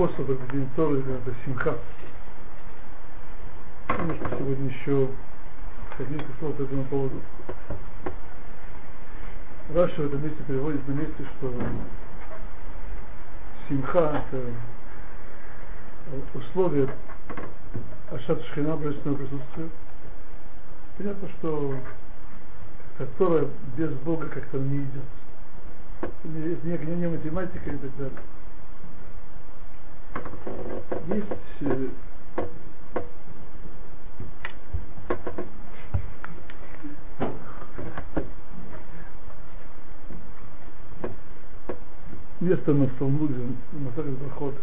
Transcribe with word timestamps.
способов 0.00 0.38
День 0.50 0.66
Торы 0.76 1.00
это 1.00 1.34
симха. 1.44 1.76
Что 3.86 4.38
сегодня 4.38 4.70
еще 4.70 5.08
несколько 5.98 6.38
слов 6.38 6.56
по 6.56 6.62
этому 6.62 6.84
поводу. 6.84 7.20
Раша 9.74 10.00
в 10.00 10.06
этом 10.06 10.24
месте 10.24 10.42
переводит 10.48 10.88
на 10.88 10.92
месте, 10.92 11.22
что 11.36 11.54
симха 13.68 14.24
это 14.26 14.42
условие 16.32 16.88
Ашат 18.10 18.42
Шхина 18.46 18.76
божественного 18.76 19.18
присутствия. 19.18 19.68
Понятно, 20.96 21.28
что 21.38 21.74
которая 22.96 23.48
без 23.76 23.90
Бога 23.98 24.28
как-то 24.28 24.56
не 24.58 24.78
идет. 24.78 25.04
Это 26.00 26.12
не, 26.24 26.78
не, 26.78 26.96
не 26.96 27.06
математика 27.06 27.68
и 27.68 27.76
так 27.76 27.96
далее. 27.98 28.20
Есть 31.07 31.25
э, 31.61 31.87
место 42.41 42.73
на 42.73 42.87
Талмуде, 42.87 43.33
на 43.73 43.91
Сагат 43.95 44.13
Бахот, 44.13 44.55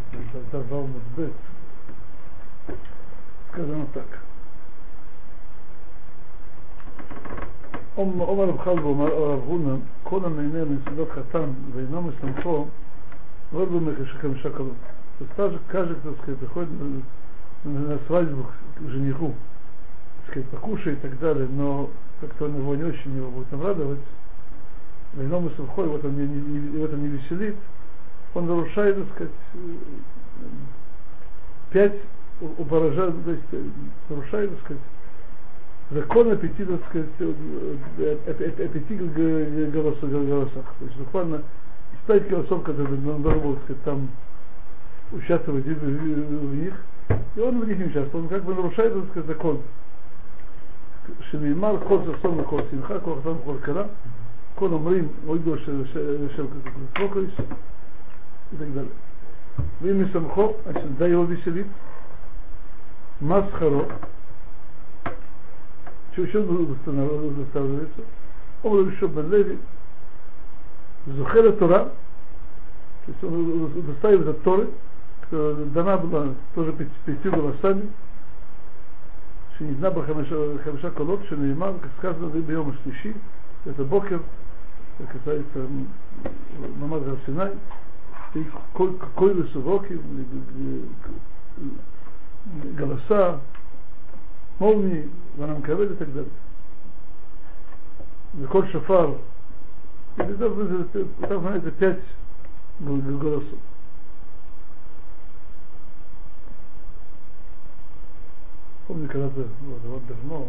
Давал 0.53 0.87
Мудбет, 0.87 1.33
сказано 3.51 3.87
так. 3.95 4.07
אומר 7.97 8.25
רב 8.25 8.61
חלבו, 8.61 8.89
אומר 8.89 9.15
רב 9.15 9.41
הונא, 9.47 9.75
כל 10.03 10.21
הנהנה 10.25 10.65
מסעודות 10.65 11.09
חתן 11.11 11.51
ואינו 11.73 12.03
מסמכו, 12.03 12.67
לא 13.53 13.65
думай, 13.65 13.93
что 14.07 14.19
חמישה 14.19 14.51
קלות. 14.51 14.96
То 15.20 15.26
также 15.36 15.60
каждый, 15.68 15.96
кто 15.98 16.14
сказать, 16.22 16.40
приходит 16.40 16.70
на, 17.64 17.70
на 17.72 18.00
свадьбу 18.08 18.46
к 18.76 18.90
жениху, 18.90 19.34
так 20.22 20.32
сказать, 20.32 20.50
покушает 20.50 21.00
и 21.00 21.08
так 21.08 21.20
далее, 21.20 21.48
но 21.50 21.90
как-то 22.22 22.46
он 22.46 22.58
его 22.58 22.76
не 22.76 22.84
очень 22.84 23.16
его 23.16 23.30
будет 23.30 23.50
там 23.50 23.66
радовать, 23.66 24.00
в 25.14 25.22
ином 25.22 25.50
сухой, 25.56 25.88
вот 25.88 26.04
он 26.06 26.16
не, 26.16 26.28
не, 26.28 26.78
в 26.78 26.86
этом 26.86 27.02
не 27.02 27.10
веселит, 27.10 27.56
он 28.36 28.48
нарушает, 28.48 28.98
так 28.98 29.16
сказать, 29.16 29.34
пять 31.72 31.96
упорожает, 32.40 33.16
то 33.24 33.32
есть 33.32 33.44
нарушает, 34.10 34.52
так 34.52 34.60
сказать, 34.66 34.84
закон 35.92 36.38
пяти, 36.38 36.66
так 36.66 36.82
сказать, 36.90 37.10
о 37.20 38.68
пяти 38.68 38.96
голосах, 38.96 40.10
голосах. 40.10 40.66
То 40.80 40.86
есть 40.86 40.98
буквально 40.98 41.36
из 41.36 42.06
пять 42.06 42.30
голосов, 42.30 42.64
которые 42.64 42.94
он 42.96 43.24
должен 43.24 43.56
так 43.56 43.64
сказать, 43.64 43.84
там 43.84 44.10
участвовать 45.13 45.65
в, 45.65 45.69
в 45.69 46.55
них, 46.55 46.75
и 47.37 47.41
он 47.41 47.61
в 47.61 47.69
них 47.69 47.79
не 47.79 47.85
участвует, 47.85 48.15
он 48.25 48.29
как 48.29 48.45
бы 48.45 48.55
нарушает, 48.55 48.95
так 48.95 49.05
сказать, 49.11 49.29
закон. 49.29 49.61
שנאמר 51.31 51.77
כל 51.89 51.99
ששון 52.05 52.41
וכל 52.41 52.61
שמחה, 52.71 53.01
כל 53.01 53.15
חתן 53.21 53.31
וכל 53.31 53.57
כלה, 53.65 53.83
כל 54.55 54.69
אומרים 54.73 55.09
אוידו 55.27 55.59
של 55.59 56.47
פוקריס, 56.95 57.31
и 58.53 58.57
так 58.57 58.75
далее. 58.75 58.91
Вимя 59.81 60.09
самхо, 60.13 60.57
значит, 60.65 60.97
дай 60.99 61.11
его 61.11 61.25
веселит, 61.25 61.67
масхаро, 63.21 63.89
что 66.13 66.23
еще 66.23 66.39
устанавливается, 66.39 68.03
он 68.63 68.91
еще 68.91 69.07
бен 69.09 69.31
Леви, 69.31 69.59
Зухера 71.07 71.53
Тора, 71.53 71.91
то 73.05 73.09
есть 73.09 73.25
он 73.25 73.73
доставит 75.27 75.27
от 75.27 75.31
Торы, 75.31 75.65
дана 75.67 75.97
была 75.97 76.35
тоже 76.55 76.73
пятью 77.07 77.33
голосами, 77.33 77.89
שניתנה 79.59 79.91
בה 79.91 80.03
חמישה 80.65 80.91
קולות, 80.95 81.21
שנאמר, 81.29 81.73
сказано 81.99 82.29
ביום 82.47 82.71
השלישי, 82.71 83.13
это 83.67 83.85
Бокер, 83.85 84.21
это 84.99 85.13
касается 85.13 85.67
Мамад 86.79 87.03
Синай, 87.27 87.53
и 88.35 88.45
какой 88.73 89.35
высокий, 89.35 90.01
голоса, 92.77 93.41
молнии, 94.59 95.09
Ванам-Кавель 95.37 95.93
и 95.93 95.97
так 95.97 96.13
далее. 96.13 96.31
Виколь 98.35 98.69
Шафар, 98.73 99.11
и 100.17 100.23
там, 101.29 101.41
знаете, 101.41 101.71
пять 101.73 102.01
голосов. 102.81 103.59
Помню, 108.88 109.10
когда-то, 109.10 109.42
вот, 109.42 109.82
вот 109.84 110.08
давно, 110.08 110.48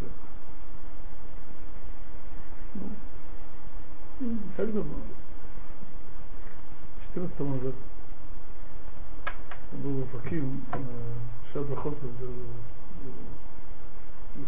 так, 0.00 0.08
ну, 2.74 2.88
не 4.20 4.38
так 4.56 4.72
давно, 4.72 4.94
14 7.14 7.40
назад, 7.40 7.74
был 9.72 10.04
Факим, 10.04 10.64
Шабрахот, 11.52 11.98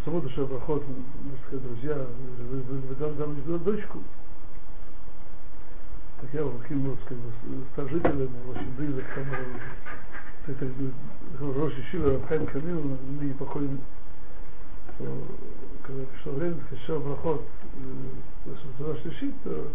субботу 0.07 0.31
Шабрахот, 0.31 0.85
несколько 1.25 1.69
друзья, 1.69 2.07
выдал 2.89 3.13
там 3.13 3.63
дочку, 3.63 4.03
так 6.23 6.33
я 6.33 6.49
Факим 6.49 6.83
был, 6.83 6.97
как 7.07 7.19
бы, 7.19 7.31
старжителем, 7.75 8.31
очень 8.49 8.75
близок 8.75 9.05
к 9.05 9.15
тому, 9.17 9.35
это 10.49 10.71
Рош 11.41 11.73
Ишива 11.79 12.13
Рабхайм 12.13 12.47
Камил, 12.47 12.99
ныне 13.21 13.35
покойный, 13.35 13.79
то 14.99 15.27
когда 15.83 16.05
пришло 16.05 16.33
время, 16.33 16.57
сказал 16.83 17.03
проход 17.03 17.47
Рош 18.79 18.99
Ишив, 19.05 19.35
то 19.45 19.71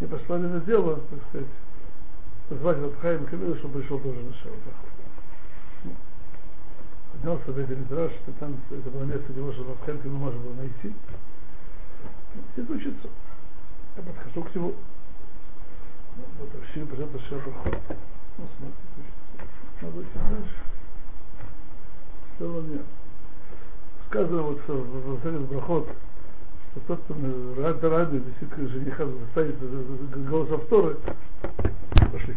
мне 0.00 0.08
послали 0.08 0.46
на 0.46 0.60
дело, 0.60 1.00
так 1.10 1.18
сказать, 1.28 1.48
позвать 2.48 2.78
Рабхайм 2.78 3.26
Камила, 3.26 3.56
чтобы 3.56 3.80
пришел 3.80 3.98
тоже 4.00 4.20
на 4.20 4.32
проход. 4.32 4.54
Поднялся 7.12 7.52
в 7.52 7.58
Мидраш, 7.58 8.12
что 8.12 8.32
там 8.38 8.56
это 8.70 8.90
было 8.90 9.04
место, 9.04 9.32
где 9.32 9.40
можно 9.40 9.64
Рабхайм 9.64 9.98
Камил 9.98 10.18
можно 10.18 10.40
было 10.40 10.54
найти. 10.54 10.94
Сидит 12.54 12.70
учиться. 12.70 13.08
Я 13.96 14.02
подхожу 14.02 14.42
к 14.42 14.54
нему. 14.54 14.74
Вот 16.38 16.48
Рашив, 16.60 16.88
пожалуйста, 16.88 17.18
Шава 17.28 17.40
проход. 17.40 17.78
Ну, 18.38 18.46
смотрите, 18.56 19.19
Что. 22.36 22.64
Сказано 24.08 24.42
вот 24.42 24.60
в 24.66 25.24
Василис 25.24 25.48
Брахот, 25.48 25.88
что 26.70 26.80
тот, 26.86 27.00
кто 27.04 27.88
рад 27.88 28.12
висит 28.12 28.70
жениха, 28.70 29.06
заставит 29.06 29.56
голос 30.28 30.50
авторы, 30.50 30.96
пошли. 32.12 32.36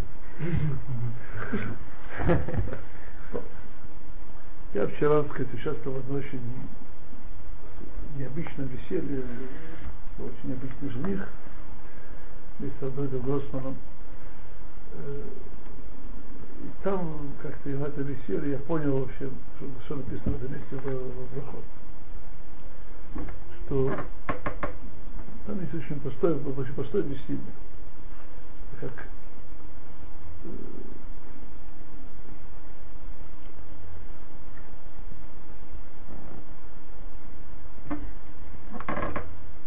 Я 4.73 4.87
вчера, 4.87 5.23
так 5.23 5.33
сказать, 5.33 5.53
участвовал 5.53 5.97
в 5.97 5.99
одной 5.99 6.19
очень 6.19 6.41
необычном 8.17 8.67
веселье, 8.67 9.23
очень 10.19 10.49
необычный 10.49 10.89
жених, 10.89 11.27
вместе 12.59 12.77
с 12.79 12.83
одной 12.83 13.07
Гроссманом 13.07 13.75
и 16.63 16.83
там 16.83 17.33
как-то 17.41 17.69
в 17.69 17.83
это 17.83 18.01
веселье 18.01 18.51
я 18.51 18.57
понял 18.59 18.99
вообще, 18.99 19.29
что, 19.57 19.65
что 19.85 19.95
написано 19.97 20.37
в 20.37 20.43
этом 20.43 20.53
месте 20.53 20.75
в, 20.75 20.79
в 20.81 21.33
Брахот. 21.35 21.63
Что 23.65 23.95
там 25.45 25.59
есть 25.59 25.73
очень 25.73 25.99
простое, 25.99 26.35
очень 26.35 26.73
простое 26.73 27.01
объяснение. 27.03 27.43
Как 28.79 28.91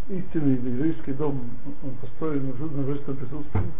истинный 0.09 0.55
еврейский 0.55 1.13
дом, 1.13 1.49
он 1.83 1.91
построен 2.01 2.47
на 2.47 2.53
божественном 2.53 3.17
присутствии 3.17 3.71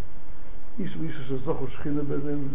Иш 0.77 0.95
Виша 0.95 1.24
Шазоху 1.27 1.68
Шхина 1.68 2.01
Беден. 2.01 2.51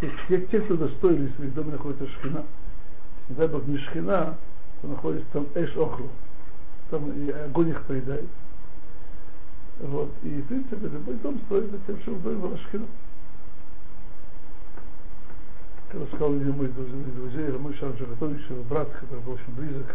Те, 0.00 0.40
те, 0.46 0.60
кто 0.60 0.76
достоились, 0.76 1.32
в 1.36 1.44
их 1.44 1.54
доме 1.54 1.72
находится 1.72 2.06
Шхина. 2.06 2.44
Не 3.28 3.36
дай 3.36 3.48
Бог 3.48 3.66
не 3.66 3.78
Шхина, 3.78 4.36
то 4.80 4.88
находится 4.88 5.26
там 5.32 5.46
Эш 5.54 5.76
Охру. 5.76 6.08
Там 6.90 7.10
и 7.12 7.30
огонь 7.30 7.70
их 7.70 7.82
поедает. 7.82 8.28
Вот. 9.80 10.10
И, 10.22 10.28
в 10.28 10.46
принципе, 10.46 10.86
любой 10.86 11.14
дом 11.16 11.40
строится 11.46 11.78
тем, 11.86 12.00
что 12.02 12.12
в 12.12 12.22
доме 12.22 12.36
была 12.36 12.56
Шхина. 12.58 12.86
Когда 15.90 16.06
сказал 16.06 16.32
один 16.32 16.52
мой 16.52 16.68
друзей, 16.68 17.50
мой 17.58 17.74
Шан 17.74 17.96
Жагатович, 17.98 18.40
его 18.48 18.62
брат, 18.62 18.88
который 18.88 19.20
был 19.20 19.32
очень 19.32 19.54
близок 19.54 19.86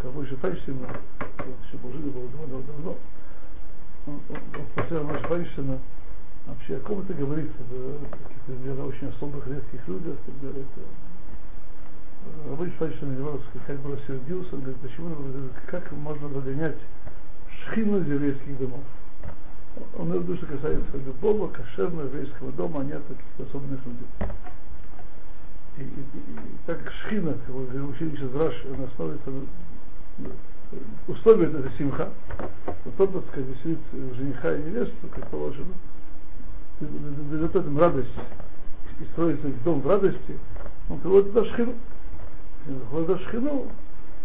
к 0.00 0.04
Рабой 0.04 0.26
Файшина, 0.26 0.88
вот 1.20 1.56
еще 1.66 1.76
был 1.82 1.92
жив, 1.92 2.12
было 2.12 2.28
давно, 2.28 2.62
давно, 2.66 2.96
он, 4.06 4.20
он, 4.28 4.36
он 4.36 4.66
спросил 4.72 4.98
Рабой 4.98 5.18
Файшина, 5.20 5.78
Вообще 6.46 6.76
о 6.76 6.80
ком 6.80 7.00
это 7.00 7.14
говорится? 7.14 7.56
Это 7.58 8.16
каких-то, 8.46 8.84
очень 8.84 9.08
особых, 9.08 9.46
редких 9.46 9.88
людях. 9.88 10.16
Это, 10.26 10.48
это, 10.48 10.80
Рабыч 12.48 12.72
Фальшин 12.78 13.16
Миловский 13.16 13.60
как 13.66 13.78
бы 13.80 13.92
рассердился, 13.92 14.54
он 14.54 14.60
говорит, 14.60 14.78
почему, 14.78 15.14
как 15.66 15.92
можно 15.92 16.28
загонять 16.28 16.76
шхину 17.50 18.00
из 18.00 18.08
еврейских 18.08 18.58
домов? 18.58 18.82
Он 19.98 20.12
виду, 20.12 20.36
что 20.36 20.46
касается 20.46 20.96
любого 21.04 21.48
кошерного 21.48 22.06
еврейского 22.06 22.50
дома, 22.52 22.80
а 22.80 22.84
нет 22.84 23.02
каких-то 23.06 23.42
особенных 23.44 23.80
людей. 23.86 24.06
И, 25.78 25.82
и, 25.82 25.84
и, 25.84 26.38
так 26.66 26.82
как 26.82 26.92
шхина, 26.92 27.32
как 27.32 27.48
вы 27.48 27.84
учили 27.84 28.16
сейчас 28.16 28.32
Раш, 28.34 28.54
она 28.74 28.84
основывается 28.84 29.30
условие 31.06 31.50
это 31.50 31.70
симха, 31.76 32.10
тот, 32.96 33.12
так 33.12 33.22
сказать, 33.30 33.48
веселит 33.48 33.78
жениха 34.16 34.54
и 34.54 34.62
невесту, 34.62 35.08
как 35.14 35.28
положено, 35.28 35.74
дает 36.80 37.56
этим 37.56 37.78
радость 37.78 38.08
и 39.00 39.04
строится 39.12 39.48
дом 39.64 39.80
в 39.80 39.86
радости, 39.86 40.38
он 40.88 40.98
приводит 41.00 41.32
туда 41.32 41.44
шхину. 41.46 41.74
Выходит 42.66 43.06
туда 43.06 43.18
шхину, 43.20 43.66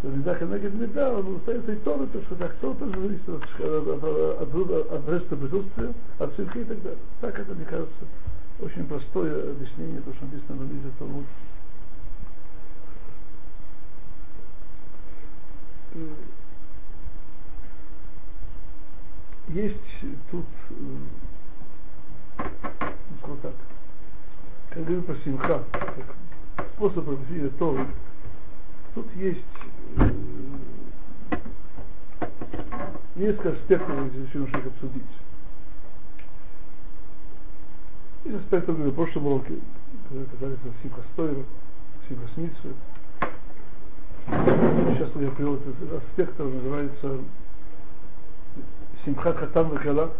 то 0.01 0.07
не 0.07 0.23
так 0.23 0.41
нагид 0.41 0.73
не 0.73 0.87
да, 0.87 1.13
он 1.13 1.35
остается 1.37 1.71
и 1.71 1.75
то, 1.77 2.07
то, 2.07 2.21
что 2.23 2.35
так 2.35 2.55
то 2.55 2.73
тоже 2.73 2.91
зависит 2.99 3.29
от, 3.29 3.43
от, 3.59 4.03
от, 4.91 5.27
присутствия, 5.27 5.93
от 6.17 6.35
симхи 6.35 6.57
и 6.57 6.63
так 6.63 6.81
далее. 6.81 6.99
Так 7.21 7.39
это, 7.39 7.53
мне 7.53 7.65
кажется, 7.65 8.05
очень 8.59 8.85
простое 8.87 9.51
объяснение, 9.51 10.01
то, 10.01 10.13
что 10.13 10.25
написано 10.25 10.57
в 10.57 10.73
Мизе 10.73 10.91
Талмуд. 10.97 11.25
Есть 19.49 19.77
тут 20.31 20.45
ну, 23.27 23.37
так, 23.41 23.53
как 24.69 24.83
говорю 24.83 25.01
про 25.03 25.15
Симха, 25.23 25.63
способ 26.75 27.09
объяснения 27.09 27.49
Торы, 27.59 27.85
тут 28.95 29.07
есть 29.15 29.39
э, 29.97 30.11
несколько 33.15 33.49
аспектов, 33.51 34.05
если 34.05 34.27
еще 34.27 34.39
нужно 34.39 34.59
обсудить. 34.59 35.03
Из 38.25 38.35
аспектов, 38.35 38.75
говорю, 38.75 38.91
в 38.91 38.95
прошлом 38.95 39.27
уроке, 39.27 39.59
которые 40.03 40.27
касались 40.27 40.57
Симха 40.83 41.01
Стойра, 41.13 41.43
Симха 42.07 42.27
Смитсвы, 42.35 42.73
Сейчас 44.27 45.09
я 45.15 45.31
привел 45.31 45.55
этот 45.55 46.03
аспект, 46.03 46.31
который 46.31 46.53
называется 46.53 47.19
Симхат 49.03 49.37
Хатам 49.37 49.69
Вахала. 49.69 50.11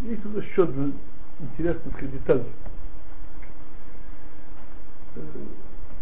Есть 0.00 0.22
тут 0.22 0.42
еще 0.42 0.64
одна 0.64 0.92
интересная 1.40 1.92
такая 1.92 2.08
деталь. 2.08 2.44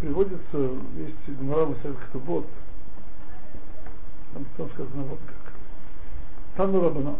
Приводится, 0.00 0.58
есть 0.96 1.38
Гмара 1.38 1.74
Хатубот, 1.74 2.46
там, 4.34 4.44
там 4.56 4.70
сказано 4.70 5.02
вот 5.04 5.18
как. 5.26 5.52
Там 6.56 6.82
Рабана. 6.82 7.16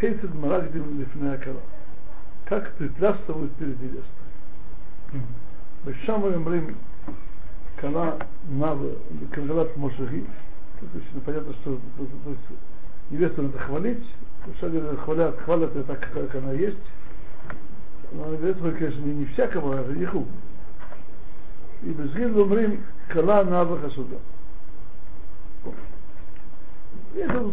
Кейсид 0.00 0.32
Марагдим 0.34 1.00
Лифнея 1.00 1.38
Кала 1.38 1.60
как 2.48 2.72
препятствуют 2.74 3.52
перед 3.56 3.78
невестой. 3.78 5.22
Бешам 5.84 6.22
говорим, 6.22 6.76
когда 7.76 8.16
надо, 8.48 8.96
когда 9.32 9.66
Мошахи, 9.76 10.24
то 10.80 10.86
есть 10.94 11.24
понятно, 11.24 11.52
что 11.60 11.78
невесту 13.10 13.42
надо 13.42 13.58
хвалить, 13.58 14.04
что 14.56 14.96
хвалят, 15.04 15.38
хвалят 15.40 15.74
ее 15.74 15.82
так, 15.84 16.00
как 16.12 16.34
она 16.34 16.52
есть. 16.52 16.78
Но 18.12 18.24
она 18.24 18.36
говорит, 18.36 18.78
конечно, 18.78 19.00
не, 19.00 19.14
не 19.14 19.24
всякого, 19.26 19.78
а 19.78 19.84
жениху. 19.84 20.26
И 21.82 21.90
без 21.90 22.32
говорим, 22.32 22.82
кала 23.08 23.44
надо 23.44 23.78
хасуда. 23.78 24.16
Это, 27.14 27.52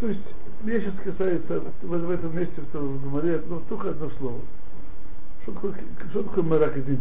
то 0.00 0.06
есть, 0.06 0.20
мне 0.62 0.80
сейчас 0.80 0.94
касается 1.04 1.60
в, 1.82 1.88
в 1.88 2.10
этом 2.10 2.36
месте, 2.36 2.60
в, 2.60 2.74
в 2.74 3.02
Гумаре, 3.02 3.42
ну, 3.48 3.62
только 3.68 3.90
одно 3.90 4.10
слово. 4.18 4.40
Что 5.42 5.52
такое, 5.52 5.74
что 6.10 6.22
такое 6.22 6.44
маракдим? 6.44 7.00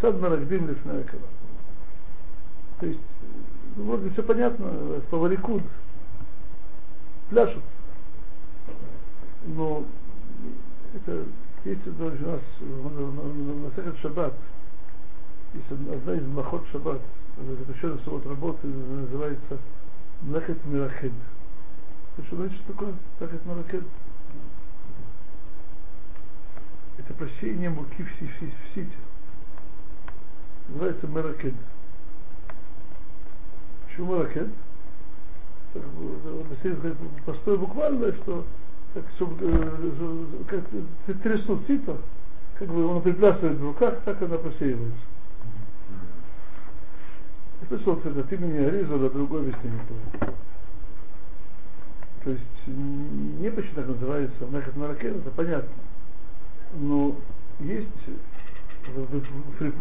Сад 0.00 0.20
маракдим 0.20 0.68
лесная 0.68 1.04
кала. 1.04 1.22
То 2.80 2.86
есть, 2.86 3.00
ну, 3.76 3.84
вроде 3.84 4.10
все 4.10 4.22
понятно, 4.22 4.70
поварикуд, 5.10 5.62
пляшут. 7.30 7.62
Но 9.46 9.84
это 10.94 11.24
есть 11.64 11.86
у 11.86 13.12
нас 13.12 13.62
на 13.62 13.70
Сахат 13.76 13.98
Шаббат, 13.98 14.34
есть 15.54 15.70
одна 15.70 16.14
из 16.14 16.26
махот 16.26 16.66
Шаббат, 16.72 17.00
запрещенных 17.36 18.02
суббот 18.04 18.26
работы, 18.26 18.66
называется 18.66 19.58
Млехет 20.22 20.64
Мирахед. 20.64 21.12
Вы 22.16 22.24
что 22.24 22.48
что 22.50 22.72
такое 22.72 22.94
Млехет 23.20 23.46
Мирахед? 23.46 23.84
Это 26.98 27.14
прощение 27.14 27.70
муки 27.70 28.02
в, 28.02 28.06
в, 28.06 28.40
в 28.40 28.74
сите. 28.74 28.96
Называется 30.68 31.06
Миракед. 31.06 31.54
Почему 33.86 34.16
Миракед? 34.16 34.48
Простое 37.24 37.56
буквально, 37.56 38.12
что 38.14 38.44
как, 38.94 39.04
чтобы, 39.16 39.36
как 40.48 41.22
трясут 41.22 41.66
сито, 41.66 41.96
как 42.58 42.68
бы 42.68 42.86
он 42.86 43.02
приплясывает 43.02 43.58
в 43.58 43.64
руках, 43.64 44.00
так 44.04 44.20
она 44.22 44.38
просеивается. 44.38 44.98
Это, 47.62 47.78
собственно, 47.84 48.20
от 48.20 48.32
имени 48.32 48.64
Аризала 48.64 49.10
другое 49.10 49.42
объяснение 49.42 49.80
тоже. 49.88 50.34
То 52.24 52.30
есть 52.30 52.66
не 52.66 53.50
почему 53.50 53.74
так 53.74 53.88
называется 53.88 54.46
Мехат 54.50 54.76
Маракен, 54.76 55.18
это 55.18 55.30
понятно. 55.30 55.70
Но 56.74 57.16
есть 57.60 57.88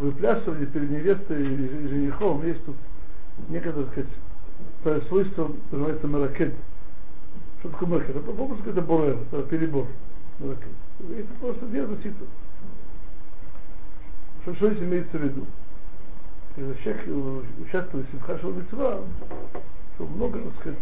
выплясывание 0.01 0.67
перед 0.67 0.89
невестой 0.89 1.41
и 1.41 1.87
женихом, 1.87 2.45
есть 2.45 2.63
тут 2.65 2.75
некое, 3.49 3.71
так 3.71 3.91
сказать, 3.91 4.09
свойство 5.07 5.51
называется 5.71 6.07
Маракен. 6.07 6.53
Что 7.59 7.69
такое 7.69 7.89
Маракен? 7.89 8.11
Это 8.11 8.19
попросту 8.19 8.69
это 8.69 8.81
борер, 8.81 9.17
это 9.31 9.43
перебор. 9.43 9.87
Маракен. 10.39 10.73
Это 11.17 11.33
просто 11.39 11.65
дело 11.67 11.95
сито. 11.97 12.25
Что, 14.41 14.55
что 14.55 14.69
здесь 14.71 14.83
имеется 14.83 15.17
в 15.17 15.23
виду? 15.23 15.45
когда 16.57 16.73
человек 16.81 17.45
участвует 17.63 18.07
в 18.07 18.11
Симхашева 18.11 18.51
Митцва, 18.51 19.01
то 19.97 20.05
много, 20.07 20.39
так 20.39 20.53
сказать, 20.59 20.79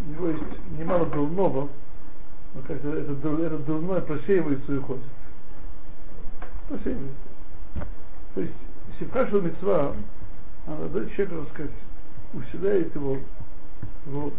у 0.00 0.10
него 0.10 0.28
есть 0.28 0.42
немало 0.76 1.06
дурного, 1.06 1.68
но 2.54 2.60
как-то 2.66 2.88
это, 2.96 3.12
это 3.12 3.58
дурное 3.58 4.00
просеивается 4.00 4.72
и 4.72 4.78
уходит. 4.78 5.04
Просеивается. 6.68 7.14
То 8.34 8.40
есть 8.40 8.54
Симхашева 8.98 9.40
Митцва, 9.40 9.94
она 10.66 10.88
дает 10.88 11.12
человеку, 11.12 11.44
так 11.44 11.54
сказать, 11.54 11.72
усиляет 12.34 12.94
его, 12.94 13.18
его 14.06 14.32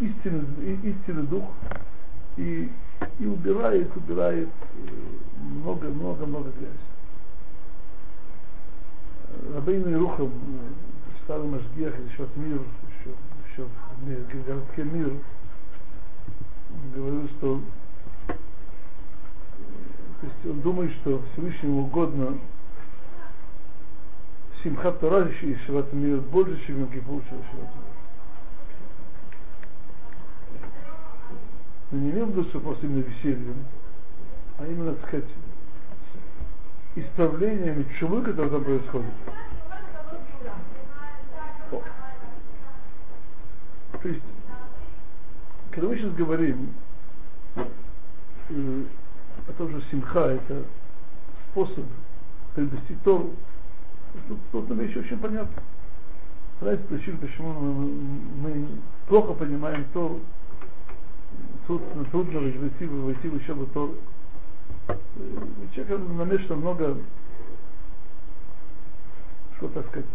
истинный, 0.00 0.74
истинный 0.82 1.26
дух 1.26 1.44
и, 2.36 2.70
и 3.18 3.26
убирает, 3.26 3.94
убирает 3.96 4.48
много-много-много 5.40 6.50
грязи. 6.50 6.74
Рабейну 9.54 9.90
Ирухам, 9.92 10.32
старый 11.24 11.48
Машгиах 11.48 11.94
из 11.94 12.20
от 12.20 12.36
мир, 12.36 12.60
еще, 13.00 13.14
еще 13.50 13.68
в 14.00 14.46
городке 14.46 14.84
мир, 14.84 15.12
говорил, 16.94 17.28
что 17.38 17.60
то 20.20 20.26
есть 20.26 20.46
он 20.46 20.60
думает, 20.62 20.90
что 21.00 21.22
Всевышнему 21.32 21.82
угодно 21.82 22.38
Симхат 24.68 25.00
Тора 25.00 25.26
и 25.28 25.56
Шиват 25.64 25.90
Мир 25.94 26.20
больше, 26.20 26.60
чем 26.66 26.80
Йом 26.80 26.90
Кипур, 26.90 27.22
чем 27.30 27.38
Шиват. 27.50 27.68
Но 31.90 31.98
не 31.98 32.10
имел 32.10 32.26
в 32.26 32.30
виду, 32.30 32.44
что 32.50 32.60
просто 32.60 32.84
именно 32.84 33.00
весельем, 33.00 33.64
а 34.58 34.66
именно, 34.66 34.92
так 34.92 35.08
сказать, 35.08 35.24
исправлениями 36.96 37.86
чумы, 37.98 38.20
которые 38.22 38.50
там 38.50 38.64
происходит. 38.64 39.12
То 44.02 44.08
есть, 44.08 44.22
когда 45.70 45.88
мы 45.88 45.96
сейчас 45.96 46.12
говорим 46.12 46.74
э, 47.56 48.82
о 49.48 49.52
том, 49.56 49.70
что 49.70 49.80
симха 49.90 50.26
это 50.26 50.62
способ 51.50 51.84
приобрести 52.54 52.96
Тору, 53.02 53.34
тут, 54.28 54.38
тут 54.52 54.68
нам 54.68 54.78
вещи 54.78 54.98
очень 54.98 55.18
понятно. 55.18 55.62
одна 56.60 56.74
из 56.74 56.80
причин, 56.86 57.18
почему 57.18 57.52
мы, 57.52 57.90
мы 58.42 58.68
плохо 59.06 59.34
понимаем 59.34 59.84
то, 59.92 60.18
трудно 61.66 62.40
войти, 62.40 62.86
войти 62.86 63.28
в 63.28 63.34
учебу 63.34 63.66
Торы. 63.66 63.92
У 64.88 65.74
человека 65.74 65.98
намешано 65.98 66.56
много, 66.56 66.96
что 69.56 69.68
так 69.68 69.86
сказать, 69.88 70.08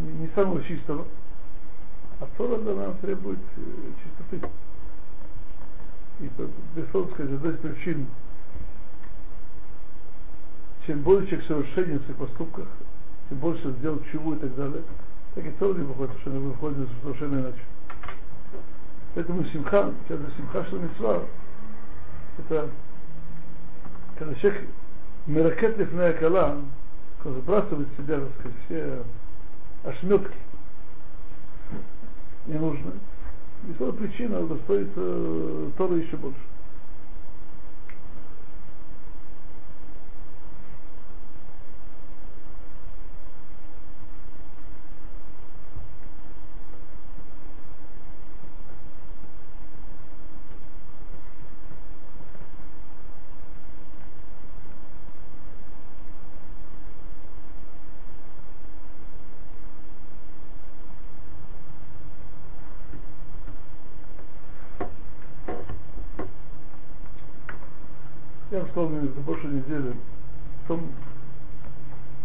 не 0.00 0.28
самого 0.34 0.62
чистого, 0.64 1.06
а 2.20 2.26
Тора 2.36 2.58
для 2.58 2.74
нас 2.74 2.96
требует 3.00 3.38
э, 3.56 3.60
чистоты. 4.02 4.48
И 6.20 6.30
безусловно 6.74 7.12
сказать, 7.12 7.32
одна 7.32 7.50
из 7.50 7.58
причин, 7.58 8.06
чем 10.86 11.00
больше 11.02 11.28
человек 11.28 11.46
совершенен 11.46 11.98
в 11.98 12.04
своих 12.04 12.18
поступках, 12.18 12.66
тем 13.28 13.38
больше 13.38 13.70
сделал 13.78 14.00
чего 14.12 14.34
и 14.34 14.38
так 14.38 14.54
далее, 14.54 14.82
так 15.34 15.44
и 15.44 15.50
Тора 15.52 15.74
не 15.74 15.84
выходит, 15.84 16.26
не 16.26 16.38
выходит 16.38 16.88
совершенно 17.02 17.40
иначе. 17.40 17.60
Поэтому 19.14 19.44
симха, 19.44 19.92
когда 20.08 20.28
симха 20.36 20.64
что 20.64 20.78
митцва, 20.78 21.22
это 22.38 22.68
когда 24.18 24.34
человек 24.34 24.66
меракет 25.26 25.78
лифная 25.78 26.12
кала, 26.14 26.58
когда 27.22 27.38
сбрасывает 27.40 27.88
с 27.88 27.96
себя, 27.96 28.20
так 28.20 28.30
сказать, 28.38 28.58
все 28.66 29.02
ошметки 29.84 30.36
ненужные, 32.46 32.94
и 33.68 33.92
причина 33.92 34.40
удостоится 34.40 35.70
Тора 35.76 35.96
еще 35.96 36.16
больше. 36.16 36.38
Сказал 68.62 68.88
мне 68.88 69.00
за 69.08 69.20
прошлой 69.22 69.54
неделе, 69.54 69.94
в 70.64 70.68
том, 70.68 70.80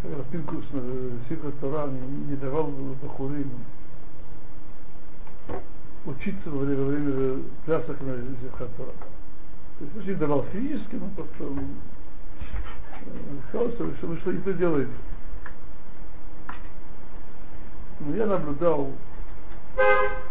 когда 0.02 0.24
Пинкус 0.32 0.64
на 0.72 0.82
Сифра 1.28 1.52
Тора 1.60 1.88
не, 1.88 2.36
давал 2.36 2.72
Бахурим 3.02 3.52
учиться 6.06 6.50
во 6.50 6.60
время, 6.60 6.84
во 6.84 6.90
время 6.90 7.44
плясок 7.66 8.00
на 8.02 8.16
Сифра 8.42 8.68
Тора. 8.78 8.94
То 9.80 9.86
есть 9.96 10.08
не 10.08 10.14
давал 10.16 10.46
физически, 10.52 10.96
но 10.96 11.08
просто 11.16 11.46
сказал, 13.50 13.70
что, 13.72 13.96
что 13.96 14.08
вы 14.08 14.18
что 14.18 14.32
не 14.32 14.42
то 14.42 14.54
делаете. 14.54 14.92
Но 18.02 18.16
я 18.16 18.26
наблюдал 18.26 18.92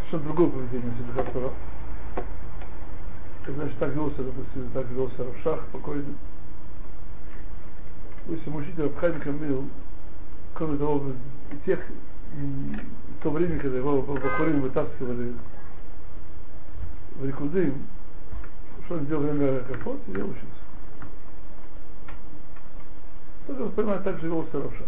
что 0.09 0.19
другое 0.19 0.49
поведение 0.49 0.93
Сифра 0.99 1.25
Тора 1.33 1.53
значит, 3.53 3.79
так 3.79 3.95
велся, 3.95 4.23
допустим, 4.23 4.71
так 4.75 4.87
велся 4.91 5.25
Равшах 5.25 5.65
покойный. 5.67 6.17
Допустим, 8.27 8.57
учитель 8.57 8.87
Абхайм 8.87 9.21
Камил, 9.21 9.69
кроме 10.55 10.77
того, 10.77 11.13
тех, 11.65 11.81
в 12.33 13.23
то 13.23 13.31
время, 13.31 13.59
когда 13.59 13.79
его 13.79 14.03
Бахурим 14.03 14.61
вытаскивали 14.61 15.35
в 17.17 17.27
Рикудым, 17.27 17.87
что 18.85 18.97
он 18.97 19.07
делал 19.07 19.23
время 19.23 19.61
Кафот, 19.61 20.01
я 20.09 20.25
учился. 20.25 20.47
Тоже, 23.47 23.71
понимаю, 23.71 24.03
так 24.03 24.21
же 24.21 24.27
велся 24.27 24.61
Равшах. 24.61 24.87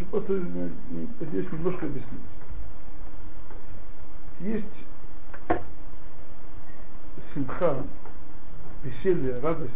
Э, 0.00 0.04
Просто 0.10 0.40
здесь 1.20 1.52
немножко 1.52 1.86
объяснить. 1.86 2.20
Есть 4.40 5.64
симха, 7.32 7.84
веселье, 8.82 9.38
радость, 9.40 9.72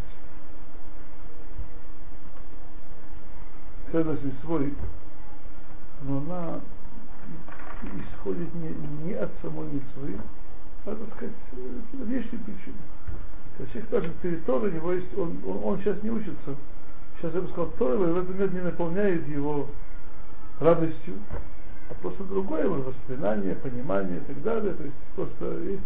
связанность 3.90 4.40
свой, 4.42 4.74
но 6.02 6.18
она 6.18 6.60
исходит 7.82 8.52
не, 8.54 8.68
не 9.04 9.14
от 9.14 9.30
самой 9.42 9.66
митцвы, 9.66 10.18
а, 10.84 10.94
так 10.94 11.16
сказать, 11.16 11.34
внешней 11.92 12.38
причины. 12.38 12.76
То 13.56 13.62
есть 13.62 13.72
человек 13.72 13.90
даже 13.90 14.10
перед 14.22 14.48
у 14.48 14.68
него 14.68 14.92
есть, 14.92 15.18
он, 15.18 15.38
он, 15.46 15.64
он 15.64 15.78
сейчас 15.78 16.02
не 16.02 16.10
учится, 16.10 16.56
сейчас 17.16 17.34
я 17.34 17.40
бы 17.40 17.48
сказал, 17.48 17.70
Тора 17.78 17.96
в 17.96 18.02
этот 18.02 18.28
момент 18.28 18.52
не 18.52 18.60
наполняет 18.60 19.26
его 19.28 19.68
радостью, 20.60 21.14
а 21.90 21.94
просто 22.02 22.24
другое 22.24 22.68
воспоминание, 22.68 23.54
понимание 23.56 24.18
и 24.18 24.32
так 24.32 24.42
далее. 24.42 24.74
То 24.74 24.84
есть 24.84 24.96
просто 25.14 25.58
есть 25.60 25.82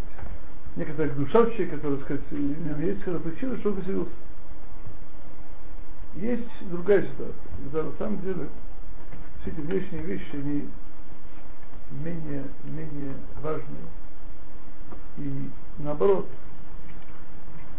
некоторые 0.77 1.15
душавчие, 1.15 1.67
которые, 1.69 1.99
так 1.99 2.05
сказать, 2.07 2.23
есть 2.81 3.03
когда 3.03 3.21
причина, 3.21 3.59
что 3.59 3.71
он 3.71 3.77
веселился. 3.77 4.13
Есть 6.17 6.71
другая 6.71 7.03
ситуация, 7.03 7.35
когда 7.65 7.83
на 7.85 7.97
самом 7.99 8.21
деле 8.21 8.49
все 9.41 9.51
эти 9.51 9.61
внешние 9.61 10.03
вещи, 10.03 10.35
они 10.35 10.69
менее, 12.05 12.45
менее 12.65 13.15
важные. 13.43 13.87
И 15.19 15.51
наоборот, 15.79 16.27